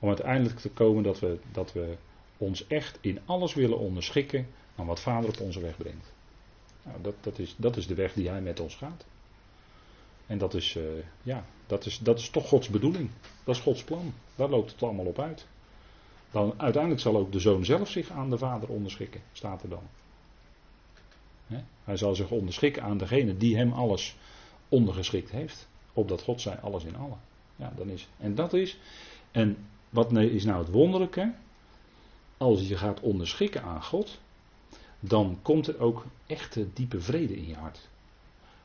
Om 0.00 0.08
uiteindelijk 0.08 0.58
te 0.58 0.70
komen 0.70 1.02
dat 1.02 1.20
we, 1.20 1.38
dat 1.52 1.72
we 1.72 1.96
ons 2.36 2.66
echt 2.66 2.98
in 3.00 3.18
alles 3.24 3.54
willen 3.54 3.78
onderschikken 3.78 4.46
aan 4.76 4.86
wat 4.86 5.00
Vader 5.00 5.28
op 5.28 5.40
onze 5.40 5.60
weg 5.60 5.76
brengt. 5.76 6.12
Nou, 6.82 7.02
dat, 7.02 7.14
dat, 7.20 7.38
is, 7.38 7.54
dat 7.58 7.76
is 7.76 7.86
de 7.86 7.94
weg 7.94 8.12
die 8.12 8.28
Hij 8.28 8.40
met 8.40 8.60
ons 8.60 8.74
gaat. 8.74 9.04
En 10.26 10.38
dat 10.38 10.54
is, 10.54 10.76
uh, 10.76 10.82
ja, 11.22 11.44
dat 11.66 11.86
is, 11.86 11.98
dat 11.98 12.18
is 12.18 12.30
toch 12.30 12.48
Gods 12.48 12.68
bedoeling. 12.68 13.10
Dat 13.44 13.54
is 13.54 13.60
Gods 13.60 13.84
plan. 13.84 14.14
Daar 14.34 14.48
loopt 14.48 14.72
het 14.72 14.82
allemaal 14.82 15.06
op 15.06 15.18
uit. 15.18 15.46
Dan 16.30 16.54
uiteindelijk 16.56 17.02
zal 17.02 17.16
ook 17.16 17.32
de 17.32 17.40
zoon 17.40 17.64
zelf 17.64 17.90
zich 17.90 18.10
aan 18.10 18.30
de 18.30 18.38
vader 18.38 18.68
onderschikken, 18.68 19.20
staat 19.32 19.62
er 19.62 19.68
dan. 19.68 19.82
Hij 21.84 21.96
zal 21.96 22.14
zich 22.14 22.30
onderschikken 22.30 22.82
aan 22.82 22.98
degene 22.98 23.36
die 23.36 23.56
hem 23.56 23.72
alles 23.72 24.16
ondergeschikt 24.68 25.30
heeft. 25.30 25.68
Opdat 25.92 26.22
God 26.22 26.40
zij 26.40 26.58
alles 26.58 26.84
in 26.84 26.96
allen. 26.96 27.18
Ja, 27.56 27.72
dan 27.76 27.88
is, 27.88 28.08
en 28.18 28.34
dat 28.34 28.52
is, 28.52 28.78
en 29.30 29.56
wat 29.90 30.12
is 30.12 30.44
nou 30.44 30.58
het 30.58 30.70
wonderlijke? 30.70 31.34
Als 32.36 32.68
je 32.68 32.76
gaat 32.76 33.00
onderschikken 33.00 33.62
aan 33.62 33.82
God, 33.82 34.18
dan 35.00 35.38
komt 35.42 35.66
er 35.66 35.78
ook 35.78 36.04
echte 36.26 36.72
diepe 36.72 37.00
vrede 37.00 37.36
in 37.36 37.46
je 37.46 37.54
hart. 37.54 37.88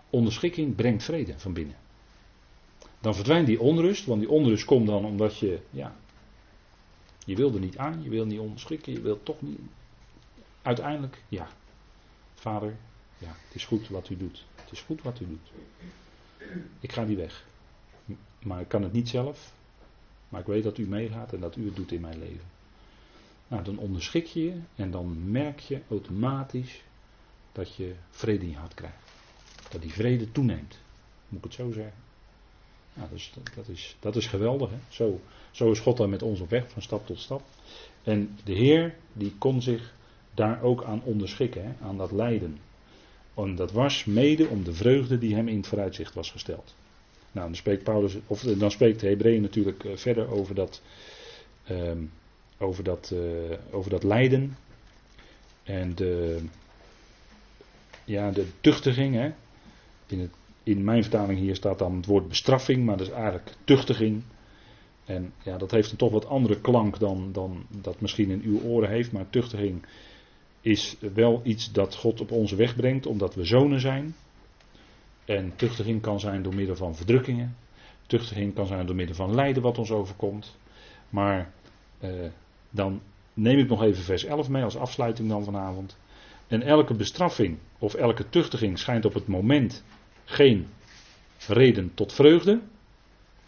Onderschikking 0.09 0.75
brengt 0.75 1.03
vrede 1.03 1.39
van 1.39 1.53
binnen. 1.53 1.75
Dan 2.99 3.15
verdwijnt 3.15 3.47
die 3.47 3.59
onrust, 3.59 4.05
want 4.05 4.19
die 4.19 4.29
onrust 4.29 4.65
komt 4.65 4.87
dan 4.87 5.05
omdat 5.05 5.37
je, 5.37 5.59
ja, 5.69 5.95
je 7.25 7.35
wil 7.35 7.53
er 7.53 7.59
niet 7.59 7.77
aan, 7.77 8.03
je 8.03 8.09
wil 8.09 8.25
niet 8.25 8.39
onderschikken, 8.39 8.93
je 8.93 9.01
wilt 9.01 9.25
toch 9.25 9.41
niet. 9.41 9.59
Uiteindelijk, 10.61 11.23
ja, 11.29 11.47
vader, 12.33 12.75
ja, 13.17 13.27
het 13.27 13.55
is 13.55 13.65
goed 13.65 13.89
wat 13.89 14.09
u 14.09 14.17
doet. 14.17 14.45
Het 14.55 14.71
is 14.71 14.81
goed 14.81 15.01
wat 15.01 15.19
u 15.19 15.27
doet. 15.27 15.51
Ik 16.79 16.91
ga 16.91 17.05
die 17.05 17.17
weg. 17.17 17.45
Maar 18.43 18.61
ik 18.61 18.67
kan 18.67 18.83
het 18.83 18.93
niet 18.93 19.09
zelf. 19.09 19.53
Maar 20.29 20.39
ik 20.39 20.47
weet 20.47 20.63
dat 20.63 20.77
u 20.77 20.87
meegaat 20.87 21.33
en 21.33 21.39
dat 21.39 21.55
u 21.55 21.65
het 21.65 21.75
doet 21.75 21.91
in 21.91 22.01
mijn 22.01 22.19
leven. 22.19 22.53
Nou, 23.47 23.63
dan 23.63 23.77
onderschik 23.77 24.25
je 24.25 24.43
je 24.43 24.59
en 24.75 24.91
dan 24.91 25.31
merk 25.31 25.59
je 25.59 25.81
automatisch 25.89 26.83
dat 27.51 27.75
je 27.75 27.93
vrede 28.09 28.43
in 28.43 28.49
je 28.49 28.55
hart 28.55 28.73
krijgt. 28.73 29.11
Dat 29.69 29.81
die 29.81 29.93
vrede 29.93 30.31
toeneemt. 30.31 30.79
Moet 31.27 31.37
ik 31.37 31.43
het 31.43 31.53
zo 31.53 31.71
zeggen? 31.71 32.03
Nou, 32.93 33.09
dus 33.09 33.33
dat, 33.55 33.67
is, 33.67 33.95
dat 33.99 34.15
is 34.15 34.27
geweldig. 34.27 34.69
Hè? 34.69 34.77
Zo, 34.87 35.21
zo 35.51 35.71
is 35.71 35.79
God 35.79 35.97
dan 35.97 36.09
met 36.09 36.21
ons 36.21 36.39
op 36.39 36.49
weg, 36.49 36.69
van 36.69 36.81
stap 36.81 37.05
tot 37.05 37.19
stap. 37.19 37.41
En 38.03 38.37
de 38.43 38.53
Heer, 38.53 38.95
die 39.13 39.33
kon 39.37 39.61
zich 39.61 39.93
daar 40.33 40.61
ook 40.61 40.83
aan 40.83 41.01
onderschikken, 41.03 41.63
hè? 41.63 41.85
aan 41.85 41.97
dat 41.97 42.11
lijden. 42.11 42.57
En 43.33 43.55
dat 43.55 43.71
was 43.71 44.05
mede 44.05 44.47
om 44.47 44.63
de 44.63 44.73
vreugde 44.73 45.17
die 45.17 45.35
hem 45.35 45.47
in 45.47 45.57
het 45.57 45.67
vooruitzicht 45.67 46.13
was 46.13 46.31
gesteld. 46.31 46.75
Nou, 47.35 47.47
dan 47.47 47.55
spreekt, 47.55 47.83
Paulus, 47.83 48.17
of, 48.27 48.41
dan 48.41 48.71
spreekt 48.71 48.99
de 48.99 49.07
Hebreeën 49.07 49.41
natuurlijk 49.41 49.83
eh, 49.83 49.95
verder 49.95 50.31
over 50.31 50.55
dat, 50.55 50.81
um, 51.69 52.11
over, 52.57 52.83
dat, 52.83 53.11
uh, 53.13 53.57
over 53.71 53.89
dat 53.89 54.03
lijden. 54.03 54.57
En 55.63 55.95
de, 55.95 56.39
ja, 58.03 58.31
de 58.31 58.45
tuchtiging. 58.61 59.15
Hè? 59.15 59.31
In, 60.07 60.19
het, 60.19 60.31
in 60.63 60.83
mijn 60.83 61.01
vertaling 61.01 61.39
hier 61.39 61.55
staat 61.55 61.79
dan 61.79 61.95
het 61.95 62.05
woord 62.05 62.27
bestraffing, 62.27 62.85
maar 62.85 62.97
dat 62.97 63.07
is 63.07 63.13
eigenlijk 63.13 63.51
tuchtiging. 63.63 64.23
En 65.05 65.33
ja, 65.43 65.57
dat 65.57 65.71
heeft 65.71 65.91
een 65.91 65.97
toch 65.97 66.11
wat 66.11 66.27
andere 66.27 66.61
klank 66.61 66.99
dan, 66.99 67.29
dan 67.31 67.65
dat 67.81 68.01
misschien 68.01 68.29
in 68.29 68.41
uw 68.43 68.61
oren 68.61 68.89
heeft. 68.89 69.11
Maar 69.11 69.29
tuchtiging 69.29 69.85
is 70.61 70.95
wel 71.13 71.41
iets 71.43 71.71
dat 71.71 71.95
God 71.95 72.21
op 72.21 72.31
onze 72.31 72.55
weg 72.55 72.75
brengt, 72.75 73.05
omdat 73.05 73.35
we 73.35 73.43
zonen 73.43 73.79
zijn. 73.79 74.15
En 75.25 75.55
tuchtiging 75.55 76.01
kan 76.01 76.19
zijn 76.19 76.43
door 76.43 76.55
middel 76.55 76.75
van 76.75 76.95
verdrukkingen. 76.95 77.55
Tuchtiging 78.07 78.53
kan 78.53 78.65
zijn 78.65 78.85
door 78.85 78.95
middel 78.95 79.15
van 79.15 79.35
lijden 79.35 79.63
wat 79.63 79.77
ons 79.77 79.91
overkomt. 79.91 80.57
Maar 81.09 81.51
eh, 81.99 82.09
dan 82.69 83.01
neem 83.33 83.59
ik 83.59 83.67
nog 83.67 83.83
even 83.83 84.03
vers 84.03 84.23
11 84.23 84.49
mee 84.49 84.63
als 84.63 84.77
afsluiting 84.77 85.29
dan 85.29 85.43
vanavond. 85.43 85.97
En 86.47 86.61
elke 86.61 86.93
bestraffing 86.93 87.57
of 87.79 87.93
elke 87.93 88.29
tuchtiging 88.29 88.79
schijnt 88.79 89.05
op 89.05 89.13
het 89.13 89.27
moment 89.27 89.83
geen 90.25 90.67
reden 91.47 91.93
tot 91.93 92.13
vreugde, 92.13 92.59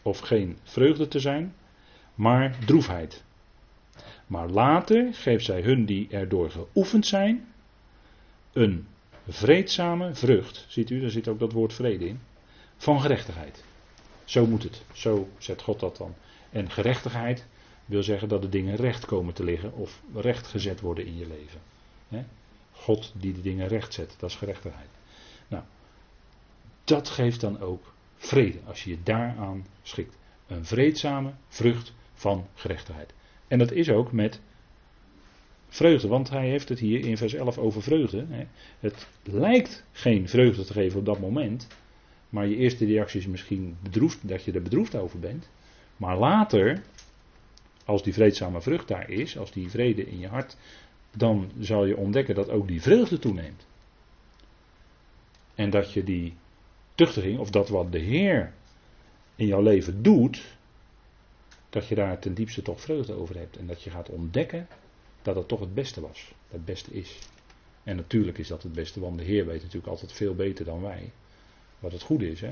of 0.02 0.20
geen 0.20 0.58
vreugde 0.64 1.08
te 1.08 1.20
zijn, 1.20 1.54
maar 2.16 2.58
droefheid. 2.66 3.24
Maar 4.28 4.50
later 4.50 5.14
geeft 5.14 5.46
zij 5.46 5.62
hun 5.62 5.86
die 5.86 6.08
erdoor 6.10 6.52
geoefend 6.52 7.06
zijn, 7.06 7.48
een 8.54 8.88
vreedzame 9.28 10.16
vrucht. 10.16 10.66
Ziet 10.68 10.90
u, 10.90 11.02
daar 11.02 11.10
zit 11.10 11.28
ook 11.28 11.40
dat 11.40 11.52
woord 11.52 11.74
vrede 11.74 12.08
in. 12.08 12.20
Van 12.78 13.02
gerechtigheid. 13.02 13.64
Zo 14.26 14.46
moet 14.46 14.64
het. 14.64 14.82
Zo 14.94 15.30
zet 15.38 15.62
God 15.62 15.80
dat 15.80 15.98
dan. 15.98 16.16
En 16.50 16.72
gerechtigheid 16.72 17.46
wil 17.86 18.04
zeggen 18.04 18.30
dat 18.30 18.42
de 18.42 18.50
dingen 18.50 18.76
recht 18.76 19.06
komen 19.06 19.34
te 19.34 19.44
liggen 19.44 19.74
of 19.74 20.02
recht 20.14 20.48
gezet 20.48 20.80
worden 20.80 21.06
in 21.06 21.18
je 21.18 21.28
leven. 21.28 21.60
God 22.88 23.14
die 23.16 23.34
de 23.34 23.42
dingen 23.42 23.68
recht 23.68 23.94
zet, 23.94 24.16
dat 24.20 24.30
is 24.30 24.36
gerechtigheid. 24.36 24.90
Nou, 25.48 25.64
dat 26.84 27.10
geeft 27.10 27.42
dan 27.42 27.60
ook 27.60 27.94
vrede 28.16 28.60
als 28.66 28.84
je 28.84 28.90
je 28.90 29.04
daaraan 29.04 29.66
schikt. 29.82 30.18
Een 30.48 30.66
vreedzame 30.66 31.34
vrucht 31.48 31.94
van 32.14 32.48
gerechtigheid. 32.54 33.14
En 33.48 33.58
dat 33.58 33.72
is 33.72 33.90
ook 33.90 34.12
met 34.12 34.40
vreugde, 35.70 36.08
want 36.08 36.30
hij 36.30 36.50
heeft 36.50 36.70
het 36.70 36.80
hier 36.80 37.06
in 37.06 37.18
vers 37.18 37.34
11 37.34 37.58
over 37.58 37.82
vreugde. 37.82 38.26
Het 38.80 39.08
lijkt 39.24 39.84
geen 39.92 40.30
vreugde 40.30 40.66
te 40.66 40.74
geven 40.74 41.00
op 41.00 41.06
dat 41.06 41.20
moment, 41.20 41.68
maar 42.30 42.48
je 42.48 42.56
eerste 42.56 42.86
reactie 42.86 43.20
is 43.20 43.28
misschien 43.28 43.78
bedroefd, 43.84 44.28
dat 44.28 44.44
je 44.44 44.52
er 44.52 44.62
bedroefd 44.62 44.96
over 44.96 45.20
bent. 45.20 45.50
Maar 45.98 46.18
later, 46.18 46.82
als 47.86 48.04
die 48.04 48.14
vreedzame 48.14 48.62
vrucht 48.62 48.88
daar 48.88 49.10
is, 49.10 49.38
als 49.38 49.52
die 49.52 49.70
vrede 49.70 50.10
in 50.10 50.20
je 50.20 50.28
hart, 50.28 50.58
dan 51.16 51.52
zal 51.60 51.86
je 51.86 51.98
ontdekken 51.98 52.36
dat 52.36 52.50
ook 52.50 52.68
die 52.68 52.82
vreugde 52.82 53.20
toeneemt. 53.20 53.68
En 55.56 55.70
dat 55.70 55.94
je 55.94 56.04
die 56.04 56.34
tuchtiging, 56.96 57.40
of 57.40 57.50
dat 57.50 57.70
wat 57.70 57.92
de 57.92 58.00
Heer 58.00 58.54
in 59.36 59.46
jouw 59.46 59.62
leven 59.62 60.04
doet, 60.04 60.58
dat 61.70 61.88
je 61.88 61.96
daar 61.96 62.20
ten 62.20 62.34
diepste 62.34 62.62
toch 62.62 62.82
vreugde 62.82 63.14
over 63.14 63.38
hebt. 63.38 63.58
En 63.58 63.68
dat 63.68 63.82
je 63.82 63.90
gaat 63.90 64.10
ontdekken 64.10 64.68
dat 65.28 65.36
het 65.36 65.48
toch 65.48 65.60
het 65.60 65.74
beste 65.74 66.02
was. 66.02 66.34
Het 66.50 66.66
beste 66.66 66.92
is. 66.92 67.20
En 67.84 67.96
natuurlijk 67.96 68.38
is 68.38 68.48
dat 68.48 68.64
het 68.64 68.74
beste, 68.74 69.00
want 69.00 69.18
de 69.18 69.24
Heer 69.24 69.46
weet 69.46 69.62
natuurlijk 69.62 69.88
altijd 69.88 70.12
veel 70.12 70.36
beter 70.36 70.66
dan 70.66 70.82
wij. 70.82 71.12
Wat 71.80 71.92
het 71.92 72.02
goede 72.02 72.30
is. 72.30 72.42
Hè? 72.42 72.50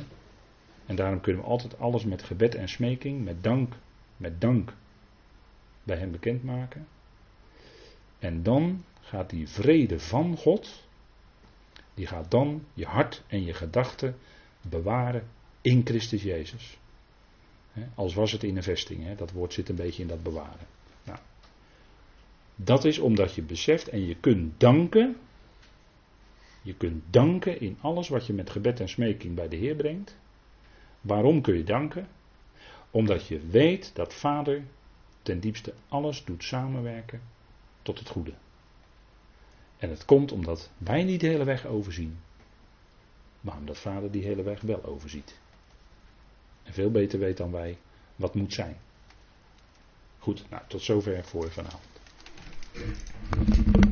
En 0.86 0.96
daarom 0.96 1.22
kunnen 1.22 1.42
we 1.42 1.48
altijd 1.48 1.80
alles 1.80 2.04
met 2.04 2.24
gebed 2.24 2.56
en 2.56 2.70
smeking, 2.70 3.24
met 3.24 3.44
dank, 3.44 3.74
met 4.18 4.42
dank 4.42 4.74
bij 5.84 5.98
Hem 5.98 6.12
bekendmaken. 6.12 6.88
En 8.20 8.44
dan 8.44 8.84
gaat 9.02 9.30
die 9.30 9.50
vrede 9.50 10.00
van 10.00 10.38
God, 10.38 10.84
die 11.94 12.08
gaat 12.08 12.32
dan 12.32 12.66
je 12.74 12.86
hart 12.86 13.24
en 13.28 13.44
je 13.44 13.54
gedachten 13.54 14.16
bewaren 14.62 15.28
in 15.62 15.82
Christus 15.86 16.24
Jezus. 16.24 16.78
Als 17.96 18.14
was 18.14 18.32
het 18.32 18.44
in 18.44 18.58
een 18.58 18.64
vesting, 18.64 19.18
dat 19.18 19.32
woord 19.32 19.54
zit 19.54 19.70
een 19.70 19.76
beetje 19.76 20.02
in 20.02 20.08
dat 20.08 20.24
bewaren. 20.24 20.75
Dat 22.56 22.86
is 22.86 23.00
omdat 23.00 23.36
je 23.36 23.42
beseft 23.42 23.88
en 23.88 24.06
je 24.06 24.16
kunt 24.16 24.60
danken. 24.60 25.18
Je 26.62 26.76
kunt 26.76 27.04
danken 27.10 27.60
in 27.60 27.78
alles 27.82 28.10
wat 28.10 28.26
je 28.26 28.34
met 28.34 28.50
gebed 28.50 28.80
en 28.80 28.90
smeking 28.90 29.36
bij 29.36 29.48
de 29.48 29.56
Heer 29.56 29.76
brengt. 29.76 30.18
Waarom 31.02 31.42
kun 31.42 31.58
je 31.58 31.64
danken? 31.64 32.08
Omdat 32.92 33.28
je 33.28 33.40
weet 33.40 33.96
dat 33.96 34.14
Vader 34.14 34.64
ten 35.22 35.40
diepste 35.40 35.74
alles 35.88 36.24
doet 36.24 36.44
samenwerken 36.44 37.22
tot 37.82 38.00
het 38.00 38.10
goede. 38.10 38.34
En 39.78 39.90
het 39.90 40.06
komt 40.06 40.32
omdat 40.32 40.72
wij 40.78 41.04
niet 41.04 41.20
de 41.20 41.28
hele 41.28 41.44
weg 41.44 41.66
overzien, 41.66 42.20
maar 43.42 43.58
omdat 43.58 43.78
Vader 43.78 44.12
die 44.12 44.24
hele 44.24 44.44
weg 44.44 44.62
wel 44.62 44.84
overziet. 44.84 45.40
En 46.64 46.74
veel 46.74 46.92
beter 46.92 47.20
weet 47.20 47.38
dan 47.38 47.52
wij 47.52 47.78
wat 48.16 48.36
moet 48.36 48.54
zijn. 48.54 48.78
Goed, 50.20 50.50
nou, 50.50 50.64
tot 50.68 50.82
zover 50.82 51.24
voor 51.24 51.52
vanavond. 51.52 51.95
Thank 52.76 53.78
you. 53.78 53.85